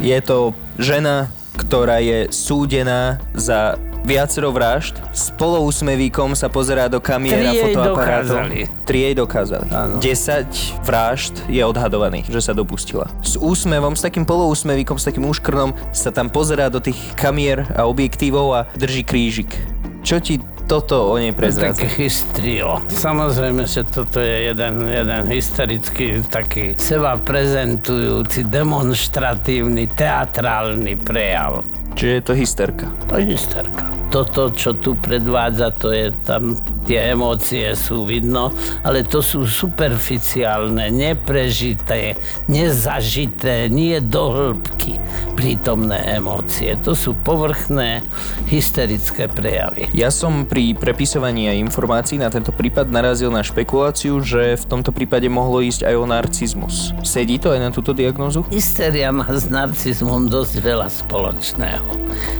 Je 0.00 0.18
to 0.22 0.54
žena, 0.78 1.28
ktorá 1.58 1.98
je 2.00 2.30
súdená 2.30 3.18
za 3.34 3.76
viacero 4.08 4.48
vražd. 4.48 4.96
S 5.12 5.28
polousmevíkom 5.36 6.32
sa 6.32 6.48
pozerá 6.48 6.88
do 6.88 6.96
kamier 6.96 7.36
a 7.36 7.52
Tri 7.52 7.56
jej 7.60 7.64
fotoaparátov. 7.76 8.36
dokázali. 8.40 8.58
Tri 8.88 8.98
jej 9.04 9.14
dokázali. 9.14 9.68
Áno. 9.68 9.94
10 10.00 10.88
vražd 10.88 11.34
je 11.52 11.60
odhadovaných, 11.60 12.32
že 12.32 12.40
sa 12.40 12.56
dopustila. 12.56 13.12
S 13.20 13.36
úsmevom, 13.36 13.92
s 13.92 14.00
takým 14.00 14.24
poloúsmevíkom, 14.24 14.96
s 14.96 15.04
takým 15.04 15.28
úškrnom 15.28 15.76
sa 15.92 16.08
tam 16.08 16.32
pozerá 16.32 16.72
do 16.72 16.80
tých 16.80 16.96
kamier 17.20 17.68
a 17.76 17.84
objektívov 17.84 18.46
a 18.56 18.60
drží 18.80 19.04
krížik. 19.04 19.52
Čo 20.00 20.24
ti 20.24 20.40
toto 20.64 21.12
o 21.12 21.16
nej 21.16 21.32
prezrádza? 21.32 21.80
Také 21.80 21.88
hystrio. 22.04 22.80
Samozrejme, 22.88 23.64
že 23.64 23.84
toto 23.88 24.20
je 24.20 24.52
jeden, 24.52 24.84
jeden 24.84 25.20
hysterický, 25.28 26.20
taký 26.28 26.76
seba 26.76 27.16
prezentujúci, 27.16 28.44
demonstratívny, 28.44 29.88
teatrálny 29.92 30.96
prejav. 31.00 31.64
Čiže 31.98 32.14
je 32.14 32.22
to 32.22 32.34
hysterka. 32.38 32.86
To 33.10 33.18
je 33.18 33.34
hysterka. 33.34 33.90
Toto, 34.14 34.54
čo 34.54 34.70
tu 34.78 34.94
predvádza, 34.94 35.74
to 35.74 35.90
je 35.90 36.14
tam, 36.22 36.54
tie 36.88 37.12
emócie 37.12 37.76
sú 37.76 38.08
vidno, 38.08 38.48
ale 38.80 39.04
to 39.04 39.20
sú 39.20 39.44
superficiálne, 39.44 40.88
neprežité, 40.88 42.16
nezažité, 42.48 43.68
nie 43.68 44.00
do 44.00 44.32
hĺbky 44.32 44.96
prítomné 45.36 46.16
emócie. 46.16 46.72
To 46.88 46.96
sú 46.96 47.12
povrchné, 47.12 48.00
hysterické 48.48 49.28
prejavy. 49.28 49.92
Ja 49.92 50.08
som 50.08 50.48
pri 50.48 50.72
prepisovaní 50.72 51.52
informácií 51.60 52.16
na 52.16 52.32
tento 52.32 52.50
prípad 52.50 52.88
narazil 52.88 53.28
na 53.28 53.44
špekuláciu, 53.44 54.24
že 54.24 54.56
v 54.56 54.64
tomto 54.64 54.90
prípade 54.90 55.28
mohlo 55.28 55.60
ísť 55.60 55.84
aj 55.84 55.94
o 55.94 56.04
narcizmus. 56.08 56.96
Sedí 57.04 57.36
to 57.36 57.52
aj 57.52 57.60
na 57.60 57.70
túto 57.70 57.92
diagnózu? 57.92 58.48
Hysteria 58.48 59.12
má 59.12 59.28
s 59.28 59.52
narcizmom 59.52 60.26
dosť 60.32 60.54
veľa 60.64 60.88
spoločného. 60.88 61.86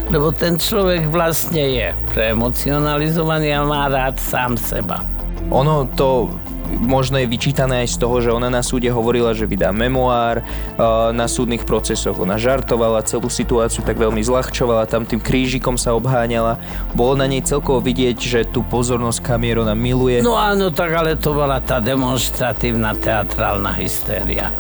Lebo 0.08 0.32
ten 0.32 0.56
človek 0.56 1.12
vlastne 1.12 1.61
je 1.68 1.88
preemocionalizovaný 2.16 3.52
a 3.52 3.61
má 3.62 3.87
rád 3.92 4.16
sám 4.38 4.55
seba. 4.55 5.03
Ono 5.51 5.90
to 5.98 6.31
možno 6.79 7.18
je 7.18 7.27
vyčítané 7.27 7.83
aj 7.83 7.96
z 7.96 7.96
toho, 7.98 8.16
že 8.22 8.31
ona 8.31 8.46
na 8.53 8.62
súde 8.62 8.87
hovorila, 8.92 9.35
že 9.35 9.48
vydá 9.48 9.72
memoár 9.74 10.44
uh, 10.44 11.11
na 11.11 11.27
súdnych 11.27 11.64
procesoch. 11.66 12.14
Ona 12.20 12.38
žartovala 12.38 13.03
celú 13.03 13.27
situáciu, 13.27 13.83
tak 13.83 13.98
veľmi 13.98 14.20
zľahčovala, 14.20 14.87
tam 14.87 15.03
tým 15.09 15.18
krížikom 15.18 15.74
sa 15.74 15.96
obháňala. 15.96 16.61
Bolo 16.94 17.18
na 17.18 17.27
nej 17.27 17.42
celkovo 17.42 17.83
vidieť, 17.83 18.18
že 18.20 18.40
tú 18.46 18.62
pozornosť 18.62 19.24
kamier 19.24 19.59
ona 19.59 19.74
miluje. 19.74 20.20
No 20.22 20.38
áno, 20.38 20.70
tak 20.70 20.92
ale 20.92 21.16
to 21.18 21.35
bola 21.35 21.59
tá 21.59 21.81
demonstratívna 21.83 22.94
teatrálna 22.94 23.74
hystéria. 23.74 24.53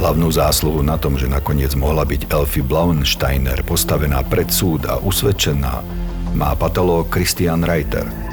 Hlavnú 0.00 0.32
zásluhu 0.32 0.80
na 0.80 0.96
tom, 0.96 1.20
že 1.20 1.28
nakoniec 1.28 1.76
mohla 1.76 2.08
byť 2.08 2.32
Elfie 2.32 2.64
Blauensteiner 2.64 3.60
postavená 3.68 4.24
pred 4.24 4.48
súd 4.48 4.88
a 4.88 4.96
usvedčená, 4.96 5.84
má 6.32 6.56
patológ 6.56 7.12
Christian 7.12 7.60
Reiter. 7.60 8.29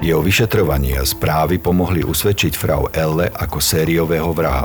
Jeho 0.00 0.24
vyšetrovanie 0.24 0.96
a 0.96 1.04
správy 1.04 1.60
pomohli 1.60 2.00
usvedčiť 2.00 2.56
frau 2.56 2.88
Elle 2.88 3.28
ako 3.36 3.60
sériového 3.60 4.32
vraha. 4.32 4.64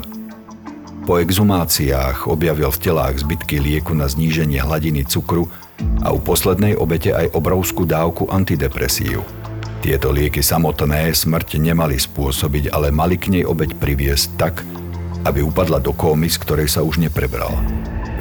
Po 1.03 1.19
exhumáciách 1.19 2.31
objavil 2.31 2.71
v 2.71 2.79
telách 2.79 3.19
zbytky 3.19 3.59
lieku 3.59 3.91
na 3.91 4.07
zníženie 4.07 4.63
hladiny 4.63 5.03
cukru 5.03 5.51
a 6.07 6.15
u 6.15 6.23
poslednej 6.23 6.79
obete 6.79 7.11
aj 7.11 7.35
obrovskú 7.35 7.83
dávku 7.83 8.31
antidepresív. 8.31 9.27
Tieto 9.83 10.15
lieky 10.15 10.39
samotné 10.39 11.11
smrť 11.11 11.59
nemali 11.59 11.99
spôsobiť, 11.99 12.71
ale 12.71 12.95
mali 12.95 13.19
k 13.19 13.35
nej 13.35 13.43
obeť 13.43 13.75
priviesť 13.75 14.39
tak, 14.39 14.63
aby 15.27 15.43
upadla 15.43 15.83
do 15.83 15.91
kómy, 15.91 16.31
z 16.31 16.39
ktorej 16.47 16.71
sa 16.71 16.79
už 16.79 16.95
neprebrala. 17.03 17.59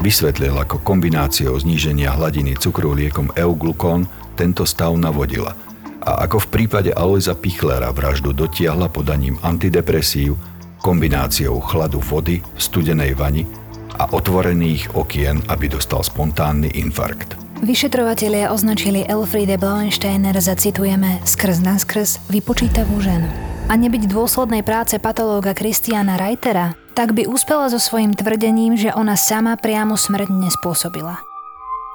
Vysvetlil, 0.03 0.59
ako 0.59 0.83
kombináciou 0.83 1.55
zníženia 1.63 2.11
hladiny 2.11 2.59
cukru 2.59 2.91
liekom 2.91 3.31
euglukón 3.39 4.11
tento 4.35 4.67
stav 4.67 4.99
navodila 4.99 5.64
a 6.05 6.29
ako 6.29 6.45
v 6.45 6.51
prípade 6.53 6.91
Alojza 6.93 7.33
Pichlera 7.33 7.89
vraždu 7.91 8.37
dotiahla 8.37 8.93
podaním 8.93 9.41
antidepresív, 9.41 10.37
kombináciou 10.85 11.65
chladu 11.65 11.99
vody 12.05 12.45
v 12.45 12.61
studenej 12.61 13.17
vani 13.17 13.49
a 13.97 14.13
otvorených 14.13 14.93
okien, 14.93 15.41
aby 15.49 15.73
dostal 15.73 16.05
spontánny 16.05 16.77
infarkt. 16.77 17.41
Vyšetrovatelia 17.65 18.53
označili 18.53 19.09
Elfriede 19.09 19.57
Blauensteiner 19.57 20.37
za, 20.37 20.53
citujeme, 20.53 21.25
skrz 21.25 21.65
na 21.65 21.81
skrz 21.81 22.21
vypočítavú 22.29 23.01
ženu. 23.01 23.25
A 23.65 23.81
nebyť 23.81 24.13
dôslednej 24.13 24.61
práce 24.61 25.01
patológa 25.01 25.57
Christiana 25.57 26.21
Reitera, 26.21 26.77
tak 26.93 27.17
by 27.17 27.25
uspela 27.25 27.73
so 27.73 27.81
svojím 27.81 28.13
tvrdením, 28.13 28.77
že 28.77 28.93
ona 28.93 29.17
sama 29.17 29.57
priamo 29.57 29.97
smrť 29.97 30.29
nespôsobila. 30.29 31.34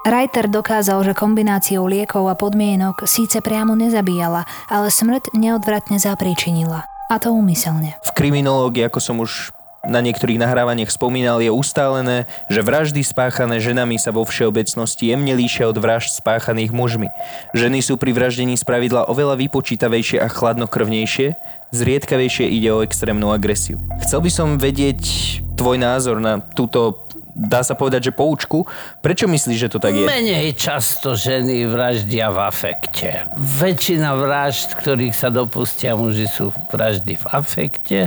Reiter 0.00 0.48
dokázal, 0.48 1.04
že 1.04 1.12
kombináciou 1.12 1.84
liekov 1.84 2.24
a 2.24 2.32
podmienok 2.32 3.04
síce 3.04 3.44
priamo 3.44 3.76
nezabíjala, 3.76 4.48
ale 4.72 4.88
smrť 4.88 5.36
neodvratne 5.36 6.00
zapríčinila. 6.00 6.88
A 7.12 7.20
to 7.20 7.36
úmyselne. 7.36 8.00
V 8.08 8.16
kriminológii, 8.16 8.88
ako 8.88 8.96
som 8.96 9.20
už 9.20 9.52
na 9.84 10.00
niektorých 10.00 10.40
nahrávaniach 10.40 10.88
spomínal, 10.88 11.44
je 11.44 11.52
ustálené, 11.52 12.24
že 12.48 12.64
vraždy 12.64 13.04
spáchané 13.04 13.60
ženami 13.60 14.00
sa 14.00 14.08
vo 14.08 14.24
všeobecnosti 14.24 15.12
jemne 15.12 15.36
líšia 15.36 15.68
od 15.68 15.76
vražd 15.76 16.16
spáchaných 16.16 16.72
mužmi. 16.72 17.12
Ženy 17.52 17.84
sú 17.84 18.00
pri 18.00 18.16
vraždení 18.16 18.56
spravidla 18.56 19.04
oveľa 19.04 19.36
vypočítavejšie 19.36 20.16
a 20.16 20.32
chladnokrvnejšie, 20.32 21.36
zriedkavejšie 21.76 22.48
ide 22.48 22.72
o 22.72 22.80
extrémnu 22.80 23.36
agresiu. 23.36 23.76
Chcel 24.00 24.24
by 24.24 24.30
som 24.32 24.48
vedieť 24.56 25.00
tvoj 25.60 25.76
názor 25.76 26.24
na 26.24 26.40
túto 26.40 27.09
dá 27.34 27.60
sa 27.62 27.78
povedať, 27.78 28.10
že 28.10 28.12
poučku. 28.16 28.66
Prečo 29.00 29.28
myslíš, 29.28 29.58
že 29.58 29.68
to 29.68 29.78
tak 29.78 29.94
je? 29.94 30.06
Menej 30.06 30.54
často 30.56 31.14
ženy 31.14 31.66
vraždia 31.68 32.30
v 32.32 32.38
afekte. 32.46 33.26
Väčšina 33.36 34.16
vražd, 34.16 34.78
ktorých 34.78 35.14
sa 35.14 35.28
dopustia 35.28 35.94
muži, 35.94 36.26
sú 36.30 36.50
vraždy 36.70 37.14
v 37.18 37.24
afekte 37.30 38.00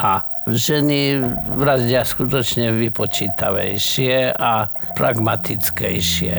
a 0.00 0.26
ženy 0.48 1.24
vraždia 1.56 2.04
skutočne 2.04 2.72
vypočítavejšie 2.76 4.36
a 4.36 4.68
pragmatickejšie. 4.92 6.34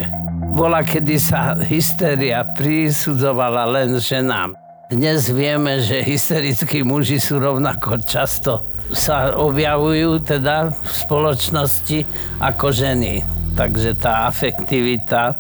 Bola, 0.54 0.86
kedy 0.86 1.15
sa 1.17 1.58
hysteria 1.58 2.45
prisudzovala 2.54 3.65
len 3.65 3.98
ženám. 3.98 4.64
Dnes 4.86 5.34
vieme, 5.34 5.82
že 5.82 6.06
hysterickí 6.06 6.86
muži 6.86 7.17
sú 7.17 7.41
rovnako 7.41 7.98
často 8.06 8.62
sa 8.93 9.34
objavujú 9.34 10.21
teda 10.21 10.69
v 10.69 10.91
spoločnosti 10.93 12.00
ako 12.38 12.69
ženy. 12.69 13.26
Takže 13.56 13.95
tá 13.95 14.28
afektivita 14.28 15.39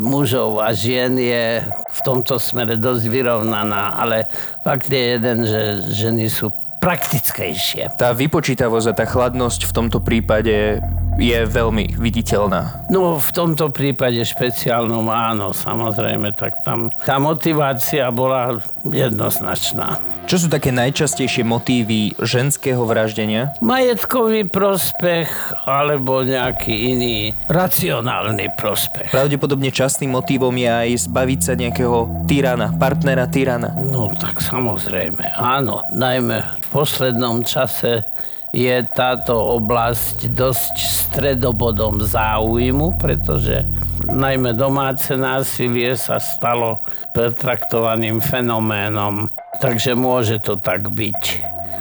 mužov 0.00 0.64
a 0.64 0.72
žien 0.72 1.12
je 1.20 1.60
v 1.68 2.00
tomto 2.00 2.40
smere 2.40 2.80
dosť 2.80 3.04
vyrovnaná, 3.04 4.00
ale 4.00 4.32
fakt 4.64 4.88
je 4.88 5.02
jeden, 5.20 5.44
že 5.44 5.60
ženy 5.92 6.26
sú 6.32 6.48
praktickejšie. 6.80 8.00
Tá 8.00 8.16
vypočítavosť 8.16 8.86
a 8.88 8.96
tá 8.96 9.04
chladnosť 9.04 9.68
v 9.68 9.72
tomto 9.76 10.00
prípade 10.00 10.80
je 11.20 11.44
veľmi 11.44 12.00
viditeľná. 12.00 12.88
No 12.88 13.20
v 13.20 13.30
tomto 13.30 13.68
prípade 13.68 14.24
špeciálnom 14.24 15.04
áno, 15.12 15.52
samozrejme, 15.52 16.32
tak 16.32 16.64
tam 16.64 16.88
tá 17.04 17.20
motivácia 17.20 18.08
bola 18.08 18.58
jednoznačná. 18.88 20.00
Čo 20.30 20.46
sú 20.46 20.48
také 20.48 20.70
najčastejšie 20.70 21.42
motívy 21.42 22.14
ženského 22.22 22.86
vraždenia? 22.86 23.58
Majetkový 23.58 24.46
prospech 24.46 25.26
alebo 25.66 26.22
nejaký 26.22 26.94
iný 26.94 27.34
racionálny 27.50 28.54
prospech. 28.54 29.10
Pravdepodobne 29.10 29.74
častým 29.74 30.14
motívom 30.14 30.54
je 30.54 30.70
aj 30.70 31.10
zbaviť 31.10 31.40
sa 31.42 31.58
nejakého 31.58 32.26
tyrana, 32.30 32.70
partnera 32.78 33.26
tyrana. 33.26 33.74
No 33.74 34.14
tak 34.14 34.38
samozrejme, 34.38 35.34
áno. 35.34 35.82
Najmä 35.90 36.36
v 36.62 36.66
poslednom 36.70 37.42
čase 37.42 38.06
je 38.50 38.82
táto 38.90 39.38
oblasť 39.58 40.34
dosť 40.34 40.74
stredobodom 40.74 42.02
záujmu, 42.02 42.98
pretože 42.98 43.62
najmä 44.10 44.54
domáce 44.58 45.14
násilie 45.14 45.94
sa 45.94 46.18
stalo 46.18 46.82
pretraktovaným 47.14 48.18
fenoménom, 48.18 49.30
takže 49.62 49.94
môže 49.94 50.42
to 50.42 50.58
tak 50.58 50.90
byť. 50.90 51.22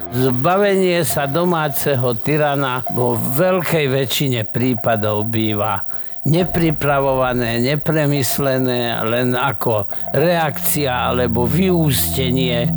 Zbavenie 0.09 1.05
sa 1.05 1.29
domáceho 1.29 2.17
tyrana 2.17 2.81
vo 2.97 3.13
veľkej 3.13 3.85
väčšine 3.93 4.41
prípadov 4.49 5.29
býva 5.29 5.85
nepripravované, 6.27 7.63
nepremyslené, 7.63 8.99
len 9.07 9.35
ako 9.35 9.87
reakcia 10.11 11.13
alebo 11.15 11.47
vyústenie 11.47 12.67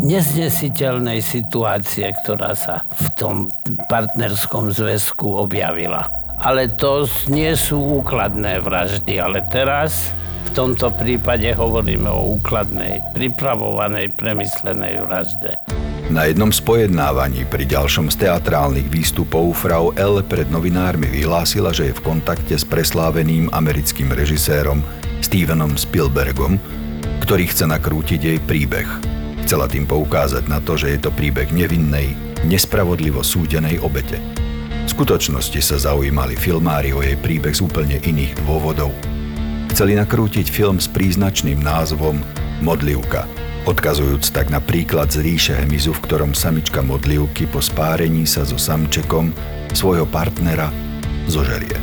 neznesiteľnej 0.00 1.20
situácie, 1.20 2.08
ktorá 2.24 2.56
sa 2.56 2.88
v 2.96 3.06
tom 3.16 3.34
partnerskom 3.88 4.72
zväzku 4.72 5.28
objavila. 5.36 6.08
Ale 6.40 6.72
to 6.72 7.04
nie 7.28 7.52
sú 7.52 8.00
úkladné 8.00 8.64
vraždy, 8.64 9.20
ale 9.20 9.44
teraz 9.52 10.16
v 10.48 10.56
tomto 10.56 10.88
prípade 10.96 11.52
hovoríme 11.52 12.08
o 12.08 12.40
úkladnej, 12.40 13.04
pripravovanej, 13.12 14.16
premyslenej 14.16 15.04
vražde. 15.04 15.79
Na 16.10 16.26
jednom 16.26 16.50
z 16.50 16.58
pojednávaní 16.66 17.46
pri 17.46 17.62
ďalšom 17.70 18.10
z 18.10 18.26
teatrálnych 18.26 18.90
výstupov 18.90 19.54
Frau 19.54 19.94
L. 19.94 20.18
pred 20.26 20.50
novinármi 20.50 21.06
vyhlásila, 21.06 21.70
že 21.70 21.86
je 21.86 21.94
v 21.94 22.02
kontakte 22.02 22.58
s 22.58 22.66
presláveným 22.66 23.46
americkým 23.54 24.10
režisérom 24.10 24.82
Stevenom 25.22 25.78
Spielbergom, 25.78 26.58
ktorý 27.22 27.46
chce 27.46 27.70
nakrútiť 27.70 28.20
jej 28.26 28.38
príbeh. 28.42 28.90
Chcela 29.46 29.70
tým 29.70 29.86
poukázať 29.86 30.50
na 30.50 30.58
to, 30.58 30.74
že 30.74 30.98
je 30.98 30.98
to 30.98 31.14
príbeh 31.14 31.54
nevinnej, 31.54 32.10
nespravodlivo 32.42 33.22
súdenej 33.22 33.78
obete. 33.78 34.18
V 34.90 34.90
skutočnosti 34.90 35.62
sa 35.62 35.78
zaujímali 35.78 36.34
filmári 36.34 36.90
o 36.90 37.06
jej 37.06 37.14
príbeh 37.22 37.54
z 37.54 37.62
úplne 37.62 38.02
iných 38.02 38.34
dôvodov. 38.42 38.90
Chceli 39.70 39.94
nakrútiť 39.94 40.50
film 40.50 40.82
s 40.82 40.90
príznačným 40.90 41.62
názvom 41.62 42.18
Modlivka– 42.66 43.30
odkazujúc 43.68 44.32
tak 44.32 44.48
na 44.48 44.60
príklad 44.60 45.12
z 45.12 45.20
ríše 45.24 45.54
hemizu, 45.56 45.92
v 45.92 46.04
ktorom 46.06 46.32
samička 46.32 46.80
modlivky 46.80 47.44
po 47.48 47.60
spárení 47.60 48.24
sa 48.24 48.44
so 48.44 48.56
samčekom 48.56 49.32
svojho 49.72 50.08
partnera 50.08 50.72
zožerie. 51.28 51.76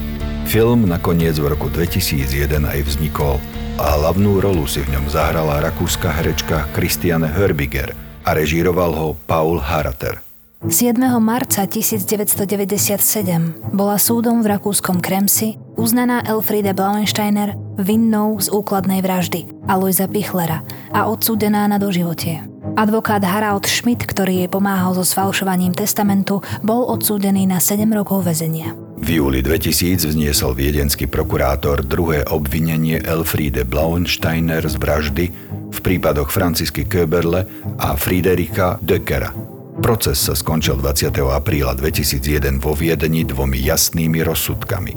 Film 0.48 0.88
nakoniec 0.88 1.36
v 1.38 1.52
roku 1.52 1.68
2001 1.68 2.64
aj 2.64 2.80
vznikol 2.88 3.38
a 3.78 4.00
hlavnú 4.00 4.40
rolu 4.42 4.66
si 4.66 4.82
v 4.82 4.96
ňom 4.96 5.12
zahrala 5.12 5.60
rakúska 5.62 6.10
herečka 6.10 6.66
Christiane 6.74 7.30
Herbiger 7.30 7.94
a 8.26 8.34
režíroval 8.34 8.92
ho 8.96 9.08
Paul 9.28 9.60
Harater. 9.60 10.27
7. 10.66 10.98
marca 11.22 11.70
1997 11.70 13.78
bola 13.78 14.02
súdom 14.02 14.42
v 14.42 14.58
rakúskom 14.58 14.98
Kremsi 14.98 15.54
uznaná 15.78 16.26
Elfriede 16.26 16.74
Blauensteiner 16.74 17.54
vinnou 17.78 18.42
z 18.42 18.50
úkladnej 18.50 19.06
vraždy 19.06 19.46
Alojza 19.70 20.10
Pichlera 20.10 20.66
a 20.90 21.06
odsúdená 21.06 21.70
na 21.70 21.78
doživotie. 21.78 22.42
Advokát 22.74 23.22
Harald 23.22 23.70
Schmidt, 23.70 24.10
ktorý 24.10 24.46
jej 24.46 24.50
pomáhal 24.50 24.98
so 24.98 25.06
sfalšovaním 25.06 25.78
testamentu, 25.78 26.42
bol 26.66 26.90
odsúdený 26.90 27.46
na 27.46 27.62
7 27.62 27.86
rokov 27.94 28.26
väzenia. 28.26 28.74
V 28.98 29.22
júli 29.22 29.46
2000 29.46 30.10
vzniesol 30.10 30.58
viedenský 30.58 31.06
prokurátor 31.06 31.86
druhé 31.86 32.26
obvinenie 32.26 32.98
Elfriede 33.06 33.62
Blauensteiner 33.62 34.66
z 34.66 34.74
vraždy 34.74 35.26
v 35.70 35.80
prípadoch 35.86 36.34
Francisky 36.34 36.90
Köberle 36.90 37.46
a 37.78 37.94
Friederika 37.94 38.82
Döckera. 38.82 39.57
Proces 39.78 40.18
sa 40.18 40.34
skončil 40.34 40.82
20. 40.82 41.14
apríla 41.30 41.78
2001 41.78 42.58
vo 42.58 42.74
Viedni 42.74 43.22
dvomi 43.22 43.62
jasnými 43.62 44.26
rozsudkami. 44.26 44.94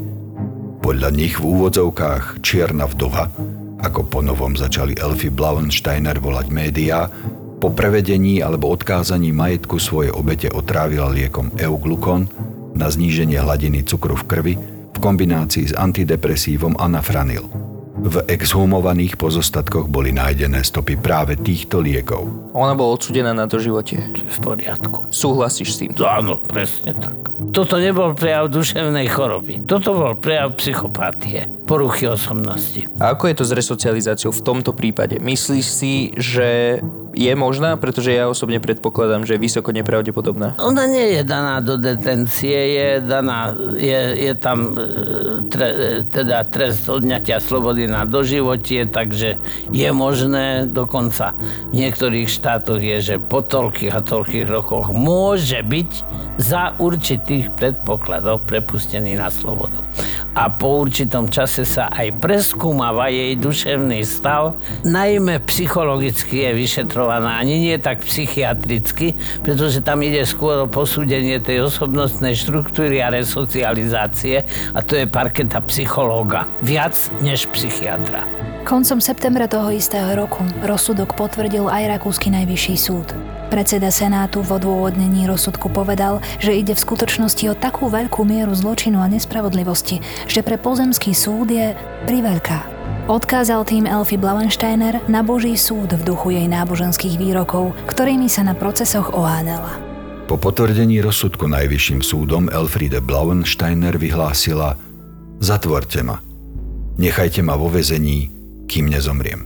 Podľa 0.80 1.10
nich 1.12 1.36
v 1.36 1.44
úvodzovkách 1.44 2.40
Čierna 2.40 2.88
vdova, 2.88 3.28
ako 3.84 4.08
ponovom 4.08 4.56
začali 4.56 4.96
Elfy 4.96 5.28
Blauensteiner 5.28 6.16
volať 6.16 6.46
médiá, 6.48 7.12
po 7.60 7.68
prevedení 7.76 8.40
alebo 8.40 8.72
odkázaní 8.72 9.36
majetku 9.36 9.76
svoje 9.76 10.08
obete 10.16 10.48
otrávila 10.48 11.12
liekom 11.12 11.52
euglukon 11.60 12.24
na 12.72 12.88
zníženie 12.88 13.36
hladiny 13.36 13.84
cukru 13.84 14.16
v 14.16 14.24
krvi 14.24 14.54
v 14.90 14.96
kombinácii 14.96 15.70
s 15.70 15.76
antidepresívom 15.76 16.80
anafranil– 16.80 17.44
v 18.00 18.16
exhumovaných 18.32 19.20
pozostatkoch 19.20 19.84
boli 19.84 20.08
nájdené 20.16 20.64
stopy 20.64 20.96
práve 20.96 21.36
týchto 21.36 21.84
liekov. 21.84 22.52
Ona 22.56 22.72
bola 22.72 22.96
odsudená 22.96 23.36
na 23.36 23.44
doživotie. 23.44 24.00
V 24.16 24.38
poriadku. 24.40 25.12
Súhlasíš 25.12 25.76
s 25.76 25.76
tým? 25.84 25.90
Áno, 26.00 26.40
presne 26.40 26.96
tak. 26.96 27.28
Toto 27.52 27.76
nebol 27.76 28.16
prejav 28.16 28.48
duševnej 28.48 29.04
choroby. 29.12 29.64
Toto 29.68 29.92
bol 29.92 30.12
prejav 30.16 30.56
psychopatie, 30.56 31.44
poruchy 31.70 32.10
osobnosti. 32.10 32.90
A 32.98 33.14
ako 33.14 33.30
je 33.30 33.34
to 33.38 33.44
s 33.46 33.54
resocializáciou 33.54 34.34
v 34.34 34.42
tomto 34.42 34.74
prípade? 34.74 35.22
Myslíš 35.22 35.66
si, 35.70 36.10
že 36.18 36.82
je 37.14 37.32
možná, 37.38 37.78
pretože 37.78 38.10
ja 38.10 38.26
osobne 38.26 38.58
predpokladám, 38.58 39.22
že 39.22 39.38
je 39.38 39.44
vysoko 39.46 39.70
nepravdepodobná. 39.70 40.58
Ona 40.58 40.90
nie 40.90 41.14
je 41.14 41.22
daná 41.22 41.62
do 41.62 41.78
detencie, 41.78 42.58
je 42.74 42.88
daná, 42.98 43.54
je, 43.78 44.00
je 44.18 44.32
tam 44.34 44.74
e, 44.74 44.82
tre, 45.46 45.68
teda 46.10 46.42
trest 46.50 46.90
odňatia 46.90 47.38
slobody 47.38 47.86
na 47.86 48.02
doživotie, 48.02 48.90
takže 48.90 49.38
je 49.70 49.88
možné, 49.94 50.66
dokonca 50.66 51.38
v 51.70 51.86
niektorých 51.86 52.26
štátoch 52.26 52.82
je, 52.82 52.98
že 52.98 53.16
po 53.22 53.46
toľkých 53.46 53.94
a 53.94 54.02
toľkých 54.02 54.46
rokoch 54.50 54.90
môže 54.90 55.62
byť 55.62 55.90
za 56.40 56.74
určitých 56.82 57.54
predpokladov 57.54 58.42
prepustený 58.46 59.14
na 59.18 59.30
slobodu. 59.30 59.78
A 60.30 60.46
po 60.46 60.86
určitom 60.86 61.26
čase 61.26 61.66
sa 61.66 61.90
aj 61.90 62.22
preskúmava 62.22 63.10
jej 63.10 63.34
duševný 63.34 64.06
stav, 64.06 64.54
najmä 64.86 65.42
psychologicky 65.50 66.46
je 66.46 66.50
vyšetrovaná, 66.54 67.42
ani 67.42 67.58
nie 67.58 67.76
tak 67.82 68.06
psychiatricky, 68.06 69.18
pretože 69.42 69.82
tam 69.82 70.06
ide 70.06 70.22
skôr 70.22 70.62
o 70.62 70.70
posúdenie 70.70 71.42
tej 71.42 71.66
osobnostnej 71.66 72.38
štruktúry 72.38 73.02
a 73.02 73.10
resocializácie 73.10 74.46
a 74.70 74.78
to 74.86 75.02
je 75.02 75.10
parketa 75.10 75.58
psychológa. 75.66 76.46
Viac 76.62 76.94
než 77.18 77.50
psychiatra. 77.50 78.49
Koncom 78.60 79.00
septembra 79.00 79.48
toho 79.48 79.72
istého 79.72 80.12
roku 80.12 80.44
rozsudok 80.60 81.16
potvrdil 81.16 81.64
aj 81.64 81.96
Rakúsky 81.96 82.28
najvyšší 82.28 82.76
súd. 82.76 83.08
Predseda 83.48 83.88
Senátu 83.88 84.44
v 84.44 84.60
odôvodnení 84.60 85.24
rozsudku 85.24 85.72
povedal, 85.72 86.20
že 86.38 86.54
ide 86.54 86.76
v 86.76 86.84
skutočnosti 86.84 87.44
o 87.50 87.58
takú 87.58 87.88
veľkú 87.88 88.22
mieru 88.22 88.52
zločinu 88.52 89.00
a 89.00 89.08
nespravodlivosti, 89.08 90.04
že 90.28 90.44
pre 90.44 90.60
pozemský 90.60 91.16
súd 91.16 91.50
je 91.50 91.72
priveľká. 92.04 92.62
Odkázal 93.10 93.66
tým 93.66 93.88
Elfy 93.88 94.20
Blauensteiner 94.20 95.02
na 95.10 95.24
Boží 95.24 95.56
súd 95.58 95.96
v 95.96 96.06
duchu 96.06 96.36
jej 96.36 96.46
náboženských 96.46 97.16
výrokov, 97.18 97.74
ktorými 97.90 98.30
sa 98.30 98.46
na 98.46 98.54
procesoch 98.54 99.10
oháňala. 99.16 99.82
Po 100.30 100.38
potvrdení 100.38 101.02
rozsudku 101.02 101.50
Najvyšším 101.50 102.06
súdom 102.06 102.46
Elfriede 102.46 103.02
Blauensteiner 103.02 103.98
vyhlásila 103.98 104.78
Zatvorte 105.42 106.06
ma. 106.06 106.22
Nechajte 107.00 107.42
ma 107.42 107.58
vo 107.58 107.66
vezení, 107.66 108.39
kým 108.70 108.86
nezomriem. 108.86 109.42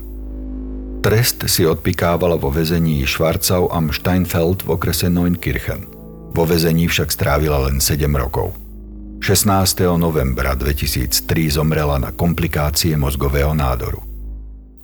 Trest 1.00 1.48
si 1.48 1.64
odpikávala 1.64 2.36
vo 2.36 2.52
vezení 2.52 3.08
Schwarzau 3.08 3.72
am 3.72 3.88
Steinfeld 3.88 4.68
v 4.68 4.76
okrese 4.76 5.08
Neunkirchen. 5.08 5.88
Vo 6.36 6.44
vezení 6.44 6.84
však 6.88 7.08
strávila 7.08 7.58
len 7.68 7.80
7 7.80 8.04
rokov. 8.12 8.52
16. 9.24 9.96
novembra 9.96 10.52
2003 10.52 11.56
zomrela 11.56 11.96
na 11.96 12.12
komplikácie 12.12 12.92
mozgového 12.96 13.56
nádoru. 13.56 14.04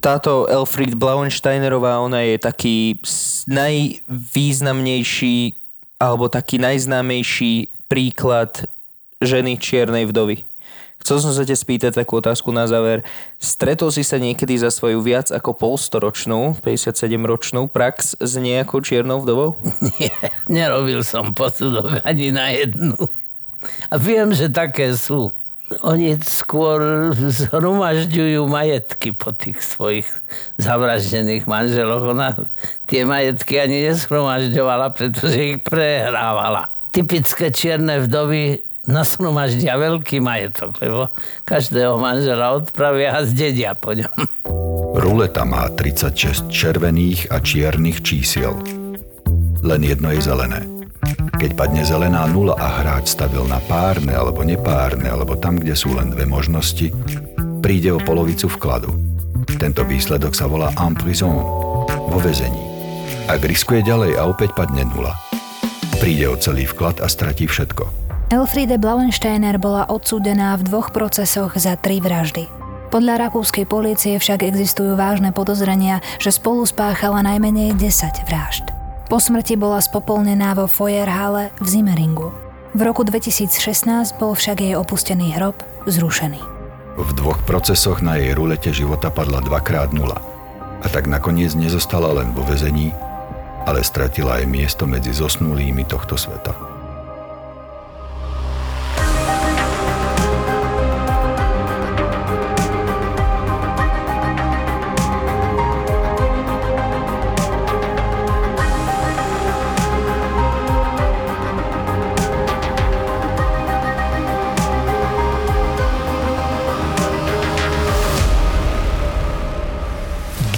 Táto 0.01 0.49
Elfried 0.49 0.97
Blauensteinerová, 0.97 2.01
ona 2.01 2.25
je 2.25 2.41
taký 2.41 2.97
najvýznamnejší 3.45 5.53
alebo 6.01 6.33
taký 6.33 6.57
najznámejší 6.57 7.69
príklad 7.85 8.65
ženy 9.21 9.61
čiernej 9.61 10.09
vdovy. 10.09 10.49
Chcel 11.01 11.17
som 11.25 11.33
sa 11.33 11.49
te 11.49 11.57
spýtať 11.57 11.97
takú 11.97 12.21
otázku 12.21 12.53
na 12.53 12.69
záver. 12.69 13.01
Stretol 13.41 13.89
si 13.89 14.05
sa 14.05 14.21
niekedy 14.21 14.53
za 14.61 14.69
svoju 14.69 15.01
viac 15.01 15.33
ako 15.33 15.57
polstoročnú, 15.57 16.61
57-ročnú 16.61 17.73
prax 17.73 18.21
s 18.21 18.33
nejakou 18.37 18.85
čiernou 18.85 19.25
vdovou? 19.25 19.57
Nie, 19.97 20.13
nerobil 20.45 21.01
som 21.01 21.33
posudok 21.33 22.05
ani 22.05 22.37
na 22.37 22.53
jednu. 22.53 23.01
A 23.89 23.97
viem, 23.97 24.33
že 24.37 24.53
také 24.53 24.93
sú. 24.93 25.33
Oni 25.87 26.19
skôr 26.27 27.15
zhromažďujú 27.15 28.43
majetky 28.51 29.15
po 29.15 29.31
tých 29.31 29.63
svojich 29.63 30.09
zavraždených 30.59 31.47
manželoch. 31.47 32.11
Ona 32.11 32.35
tie 32.91 33.07
majetky 33.07 33.63
ani 33.63 33.87
nezhromažďovala, 33.87 34.91
pretože 34.91 35.39
ich 35.39 35.59
prehrávala. 35.63 36.75
Typické 36.91 37.55
čierne 37.55 38.03
vdovy 38.03 38.67
nasromaždia 38.89 39.77
veľký 39.77 40.23
majetok, 40.25 40.81
lebo 40.81 41.13
každého 41.45 42.01
manžela 42.01 42.57
odpravia 42.57 43.19
a 43.19 43.27
zdedia 43.29 43.77
po 43.77 43.93
ňom. 43.93 44.15
Ruleta 44.97 45.45
má 45.45 45.69
36 45.69 46.49
červených 46.49 47.31
a 47.33 47.41
čiernych 47.41 48.01
čísiel. 48.01 48.57
Len 49.61 49.81
jedno 49.85 50.11
je 50.13 50.21
zelené. 50.25 50.65
Keď 51.41 51.57
padne 51.57 51.81
zelená 51.85 52.29
nula 52.29 52.53
a 52.57 52.81
hráč 52.81 53.17
stavil 53.17 53.49
na 53.49 53.57
párne 53.65 54.13
alebo 54.13 54.45
nepárne, 54.45 55.09
alebo 55.09 55.41
tam, 55.41 55.57
kde 55.57 55.73
sú 55.73 55.97
len 55.97 56.13
dve 56.13 56.29
možnosti, 56.29 56.93
príde 57.65 57.93
o 57.93 58.01
polovicu 58.01 58.49
vkladu. 58.49 58.93
Tento 59.57 59.85
výsledok 59.85 60.37
sa 60.37 60.45
volá 60.45 60.69
en 60.77 60.93
prison, 60.93 61.41
vo 61.89 62.19
vezení. 62.21 62.61
Ak 63.25 63.41
riskuje 63.47 63.81
ďalej 63.81 64.21
a 64.21 64.29
opäť 64.29 64.53
padne 64.53 64.85
nula, 64.85 65.17
príde 65.97 66.29
o 66.29 66.37
celý 66.37 66.69
vklad 66.69 67.01
a 67.01 67.09
stratí 67.09 67.49
všetko. 67.49 68.10
Elfriede 68.31 68.79
Blauensteiner 68.79 69.59
bola 69.59 69.91
odsúdená 69.91 70.55
v 70.55 70.63
dvoch 70.63 70.95
procesoch 70.95 71.59
za 71.59 71.75
tri 71.75 71.99
vraždy. 71.99 72.47
Podľa 72.95 73.27
rakúskej 73.27 73.67
polície 73.67 74.23
však 74.23 74.47
existujú 74.47 74.95
vážne 74.95 75.35
podozrenia, 75.35 75.99
že 76.23 76.31
spolu 76.31 76.63
spáchala 76.63 77.27
najmenej 77.27 77.75
10 77.75 78.31
vražd. 78.31 78.71
Po 79.11 79.19
smrti 79.19 79.59
bola 79.59 79.83
spopolnená 79.83 80.55
vo 80.55 80.71
Feuerhalle 80.71 81.51
v 81.59 81.67
Zimmeringu. 81.67 82.31
V 82.71 82.81
roku 82.87 83.03
2016 83.03 83.51
bol 84.23 84.39
však 84.39 84.63
jej 84.63 84.79
opustený 84.79 85.35
hrob 85.35 85.59
zrušený. 85.91 86.39
V 87.03 87.11
dvoch 87.19 87.43
procesoch 87.43 87.99
na 87.99 88.15
jej 88.15 88.31
rulete 88.39 88.71
života 88.71 89.11
padla 89.11 89.43
dvakrát 89.43 89.91
nula. 89.91 90.23
A 90.79 90.87
tak 90.87 91.11
nakoniec 91.11 91.59
nezostala 91.59 92.15
len 92.15 92.31
vo 92.31 92.47
vezení, 92.47 92.95
ale 93.67 93.83
stratila 93.83 94.39
aj 94.39 94.47
miesto 94.47 94.87
medzi 94.87 95.11
zosnulými 95.11 95.83
tohto 95.83 96.15
sveta. 96.15 96.70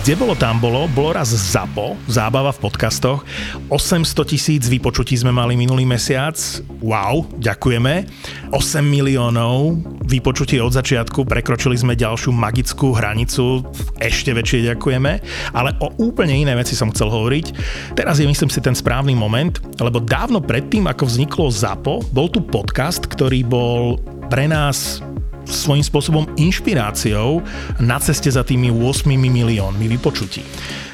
Kde 0.02 0.18
bolo, 0.18 0.34
tam 0.34 0.58
bolo. 0.58 0.90
Bolo 0.90 1.14
raz 1.14 1.30
ZAPO, 1.30 1.94
zábava 2.10 2.50
v 2.50 2.58
podcastoch. 2.58 3.22
800 3.70 4.26
tisíc 4.26 4.66
vypočutí 4.66 5.14
sme 5.14 5.30
mali 5.30 5.54
minulý 5.54 5.86
mesiac. 5.86 6.34
Wow, 6.82 7.30
ďakujeme. 7.38 8.10
8 8.50 8.82
miliónov 8.82 9.78
vypočutí 10.02 10.58
od 10.58 10.74
začiatku. 10.74 11.22
Prekročili 11.22 11.78
sme 11.78 11.94
ďalšiu 11.94 12.34
magickú 12.34 12.98
hranicu. 12.98 13.62
Ešte 14.02 14.34
väčšie 14.34 14.74
ďakujeme. 14.74 15.22
Ale 15.54 15.70
o 15.78 15.94
úplne 16.02 16.34
iné 16.34 16.58
veci 16.58 16.74
som 16.74 16.90
chcel 16.90 17.06
hovoriť. 17.06 17.46
Teraz 17.94 18.18
je 18.18 18.26
myslím 18.26 18.50
si 18.50 18.58
ten 18.58 18.74
správny 18.74 19.14
moment, 19.14 19.54
lebo 19.78 20.02
dávno 20.02 20.42
predtým, 20.42 20.90
ako 20.90 21.06
vzniklo 21.06 21.46
ZAPO, 21.46 22.10
bol 22.10 22.26
tu 22.26 22.42
podcast, 22.42 23.06
ktorý 23.06 23.46
bol 23.46 24.02
pre 24.26 24.50
nás 24.50 24.98
svojím 25.46 25.84
spôsobom 25.84 26.24
inšpiráciou 26.38 27.42
na 27.82 27.98
ceste 27.98 28.30
za 28.30 28.42
tými 28.46 28.70
8 28.70 29.08
miliónmi 29.10 29.86
vypočutí. 29.98 30.42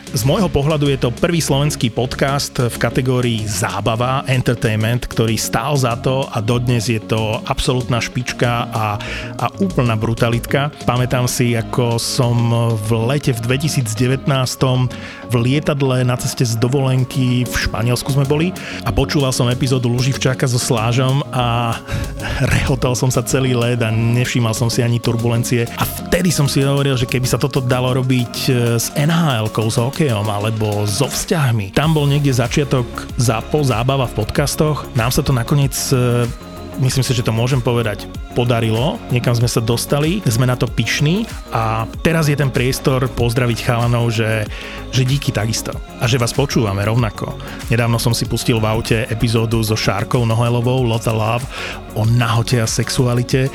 Z 0.08 0.24
môjho 0.24 0.48
pohľadu 0.48 0.88
je 0.88 0.96
to 1.04 1.12
prvý 1.12 1.36
slovenský 1.36 1.92
podcast 1.92 2.56
v 2.56 2.76
kategórii 2.80 3.44
zábava, 3.44 4.24
entertainment, 4.24 5.04
ktorý 5.04 5.36
stál 5.36 5.76
za 5.76 6.00
to 6.00 6.24
a 6.32 6.40
dodnes 6.40 6.88
je 6.88 6.96
to 6.96 7.44
absolútna 7.44 8.00
špička 8.00 8.72
a, 8.72 8.96
a 9.36 9.46
úplná 9.60 10.00
brutalitka. 10.00 10.72
Pamätám 10.88 11.28
si, 11.28 11.52
ako 11.52 12.00
som 12.00 12.32
v 12.88 12.90
lete 13.04 13.36
v 13.36 13.60
2019 13.60 14.24
v 15.28 15.34
lietadle 15.44 16.04
na 16.04 16.16
ceste 16.16 16.44
z 16.44 16.56
dovolenky 16.56 17.44
v 17.44 17.54
Španielsku 17.54 18.12
sme 18.12 18.24
boli 18.24 18.50
a 18.84 18.90
počúval 18.90 19.30
som 19.30 19.48
epizódu 19.52 19.92
Luživčáka 19.92 20.48
so 20.48 20.56
Slážom 20.56 21.20
a 21.32 21.76
rehotal 22.48 22.96
som 22.96 23.12
sa 23.12 23.20
celý 23.20 23.52
let 23.52 23.84
a 23.84 23.92
nevšímal 23.92 24.56
som 24.56 24.72
si 24.72 24.80
ani 24.80 24.96
turbulencie 24.98 25.68
a 25.76 25.84
vtedy 25.84 26.32
som 26.32 26.48
si 26.48 26.64
hovoril, 26.64 26.96
že 26.96 27.04
keby 27.04 27.28
sa 27.28 27.36
toto 27.36 27.60
dalo 27.60 27.92
robiť 28.00 28.34
e, 28.48 28.50
s 28.80 28.88
NHL-kou, 28.96 29.68
s 29.68 29.76
hokejom 29.76 30.26
alebo 30.26 30.88
so 30.88 31.06
vzťahmi. 31.06 31.76
Tam 31.76 31.92
bol 31.92 32.08
niekde 32.08 32.32
začiatok 32.32 32.86
zápo, 33.20 33.60
zábava 33.60 34.08
v 34.08 34.24
podcastoch. 34.24 34.88
Nám 34.96 35.12
sa 35.12 35.20
to 35.20 35.36
nakoniec 35.36 35.76
e, 35.92 36.24
myslím 36.78 37.04
si, 37.04 37.12
že 37.14 37.26
to 37.26 37.34
môžem 37.34 37.58
povedať, 37.58 38.06
podarilo, 38.32 38.96
niekam 39.10 39.34
sme 39.34 39.50
sa 39.50 39.58
dostali, 39.58 40.22
sme 40.24 40.46
na 40.46 40.54
to 40.54 40.70
pyšní 40.70 41.26
a 41.50 41.84
teraz 42.06 42.30
je 42.30 42.38
ten 42.38 42.48
priestor 42.48 43.10
pozdraviť 43.12 43.58
chalanov, 43.66 44.14
že, 44.14 44.46
že 44.94 45.02
díky 45.02 45.34
takisto 45.34 45.74
a 45.98 46.06
že 46.06 46.22
vás 46.22 46.30
počúvame 46.30 46.86
rovnako. 46.86 47.34
Nedávno 47.68 47.98
som 47.98 48.14
si 48.14 48.24
pustil 48.30 48.62
v 48.62 48.70
aute 48.70 48.96
epizódu 49.10 49.58
so 49.60 49.74
Šárkou 49.74 50.22
Nohelovou 50.22 50.86
Lota 50.86 51.10
Love 51.10 51.44
o 51.98 52.06
nahote 52.06 52.62
a 52.62 52.66
sexualite 52.70 53.50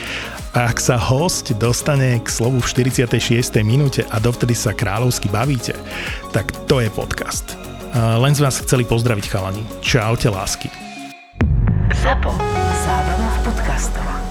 a 0.54 0.70
ak 0.70 0.78
sa 0.78 1.02
host 1.02 1.56
dostane 1.58 2.22
k 2.22 2.28
slovu 2.30 2.62
v 2.62 2.68
46. 2.86 3.18
minúte 3.66 4.06
a 4.14 4.22
dovtedy 4.22 4.54
sa 4.54 4.70
kráľovsky 4.70 5.26
bavíte, 5.32 5.74
tak 6.30 6.54
to 6.70 6.78
je 6.78 6.94
podcast. 6.94 7.58
Len 7.94 8.34
z 8.34 8.42
vás 8.42 8.62
chceli 8.62 8.86
pozdraviť 8.86 9.26
chalani. 9.30 9.64
Čaute 9.82 10.30
lásky. 10.30 10.70
ZAPO. 11.94 12.53
Podcastovách. 13.44 14.24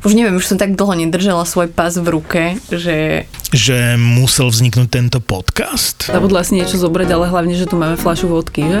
Už 0.00 0.16
neviem, 0.16 0.32
už 0.40 0.48
som 0.48 0.56
tak 0.56 0.72
dlho 0.80 0.96
nedržala 0.96 1.44
svoj 1.44 1.68
pás 1.68 2.00
v 2.00 2.08
ruke, 2.08 2.56
že 2.72 3.28
Že 3.52 4.00
musel 4.00 4.48
vzniknúť 4.48 4.88
tento 4.88 5.20
podcast? 5.20 6.08
Zabudla 6.08 6.40
si 6.40 6.56
niečo 6.56 6.80
zobrať, 6.80 7.12
ale 7.12 7.28
hlavne, 7.28 7.52
že 7.52 7.68
tu 7.68 7.76
máme 7.76 8.00
fľašu 8.00 8.32
vodky, 8.32 8.64
že? 8.64 8.80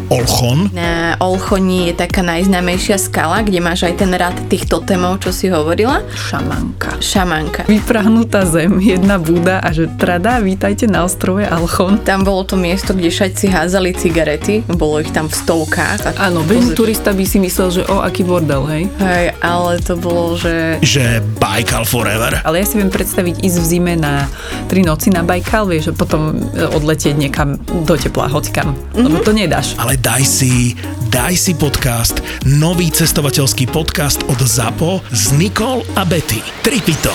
Olchon. 0.11 0.67
Na 0.75 1.15
Olchoni 1.23 1.87
je 1.87 1.93
taká 1.95 2.19
najznámejšia 2.19 2.99
skala, 2.99 3.47
kde 3.47 3.63
máš 3.63 3.87
aj 3.87 3.95
ten 3.95 4.11
rad 4.11 4.35
tých 4.51 4.67
totemov, 4.67 5.23
čo 5.23 5.31
si 5.31 5.47
hovorila. 5.47 6.03
Šamanka. 6.11 6.99
Šamanka. 6.99 7.63
Vyprahnutá 7.71 8.43
zem, 8.43 8.83
jedna 8.83 9.15
búda 9.15 9.63
a 9.63 9.71
že 9.71 9.87
trada, 9.95 10.43
vítajte 10.43 10.83
na 10.91 11.07
ostrove 11.07 11.47
Alchon. 11.47 12.03
Tam 12.03 12.27
bolo 12.27 12.43
to 12.43 12.59
miesto, 12.59 12.91
kde 12.91 13.07
všetci 13.07 13.55
házali 13.55 13.95
cigarety, 13.95 14.67
bolo 14.75 14.99
ich 14.99 15.15
tam 15.15 15.31
v 15.31 15.35
stovkách. 15.39 16.19
Áno, 16.19 16.43
bežný 16.43 16.75
turista 16.75 17.15
by 17.15 17.23
si 17.23 17.39
myslel, 17.39 17.71
že 17.71 17.81
o, 17.87 18.03
aký 18.03 18.27
bordel, 18.27 18.67
hej? 18.67 18.83
Hej, 18.99 19.25
ale 19.39 19.79
to 19.79 19.95
bolo, 19.95 20.35
že 20.35 20.75
Že 20.83 21.23
Baikal 21.39 21.87
Forever. 21.87 22.43
Ale 22.43 22.59
ja 22.59 22.65
si 22.67 22.75
viem 22.75 22.91
predstaviť 22.91 23.47
ísť 23.47 23.57
v 23.63 23.65
zime 23.65 23.93
na 23.95 24.27
tri 24.67 24.83
noci 24.83 25.07
na 25.07 25.23
Bajkal, 25.23 25.71
vieš, 25.71 25.89
a 25.89 25.93
potom 25.95 26.35
e, 26.51 26.67
odletieť 26.67 27.15
niekam 27.15 27.55
do 27.87 27.95
tepla, 27.95 28.27
hocikam. 28.27 28.75
Mm-hmm. 28.75 29.03
Lebo 29.07 29.17
to 29.23 29.31
nedáš. 29.31 29.79
Ale 29.79 30.00
daj 30.01 30.25
si, 30.25 30.73
daj 31.13 31.37
si 31.37 31.53
podcast, 31.53 32.25
nový 32.49 32.89
cestovateľský 32.89 33.69
podcast 33.69 34.25
od 34.25 34.41
ZAPO 34.41 35.05
s 35.13 35.29
Nikol 35.37 35.85
a 35.93 36.01
Betty. 36.01 36.41
Tripito. 36.65 37.13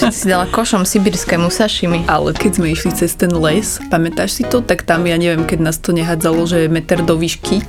všetci 0.00 0.26
si 0.26 0.32
dala 0.32 0.48
košom 0.50 0.82
sibirskému 0.82 1.54
sašimi. 1.54 2.02
Ale 2.10 2.34
keď 2.34 2.58
sme 2.58 2.74
išli 2.74 2.90
cez 2.98 3.14
ten 3.14 3.30
les, 3.30 3.78
pamätáš 3.94 4.40
si 4.40 4.42
to, 4.42 4.58
tak 4.58 4.82
tam, 4.82 5.06
ja 5.06 5.14
neviem, 5.14 5.46
keď 5.46 5.58
nás 5.62 5.78
to 5.78 5.94
nehádzalo, 5.94 6.50
že 6.50 6.66
je 6.66 6.68
meter 6.72 6.98
do 7.06 7.14
výšky, 7.14 7.62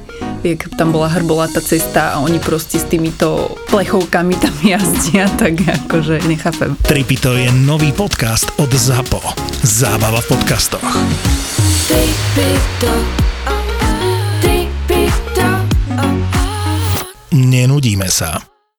jak 0.44 0.70
tam 0.78 0.92
bola 0.92 1.08
hrbolatá 1.08 1.62
cesta 1.62 2.18
a 2.18 2.20
oni 2.20 2.40
proste 2.42 2.82
s 2.82 2.86
týmito 2.90 3.56
plechovkami 3.70 4.36
tam 4.36 4.54
jazdia, 4.74 5.30
tak 5.38 5.62
akože 5.62 6.26
nechápem. 6.28 6.76
Tripito 6.82 7.34
je 7.38 7.50
nový 7.54 7.94
podcast 7.94 8.50
od 8.58 8.74
ZAPO. 8.74 9.22
Zábava 9.62 10.22
v 10.22 10.28
podcastoch. 10.28 10.90
Nenudíme 17.32 18.12
sa. 18.12 18.51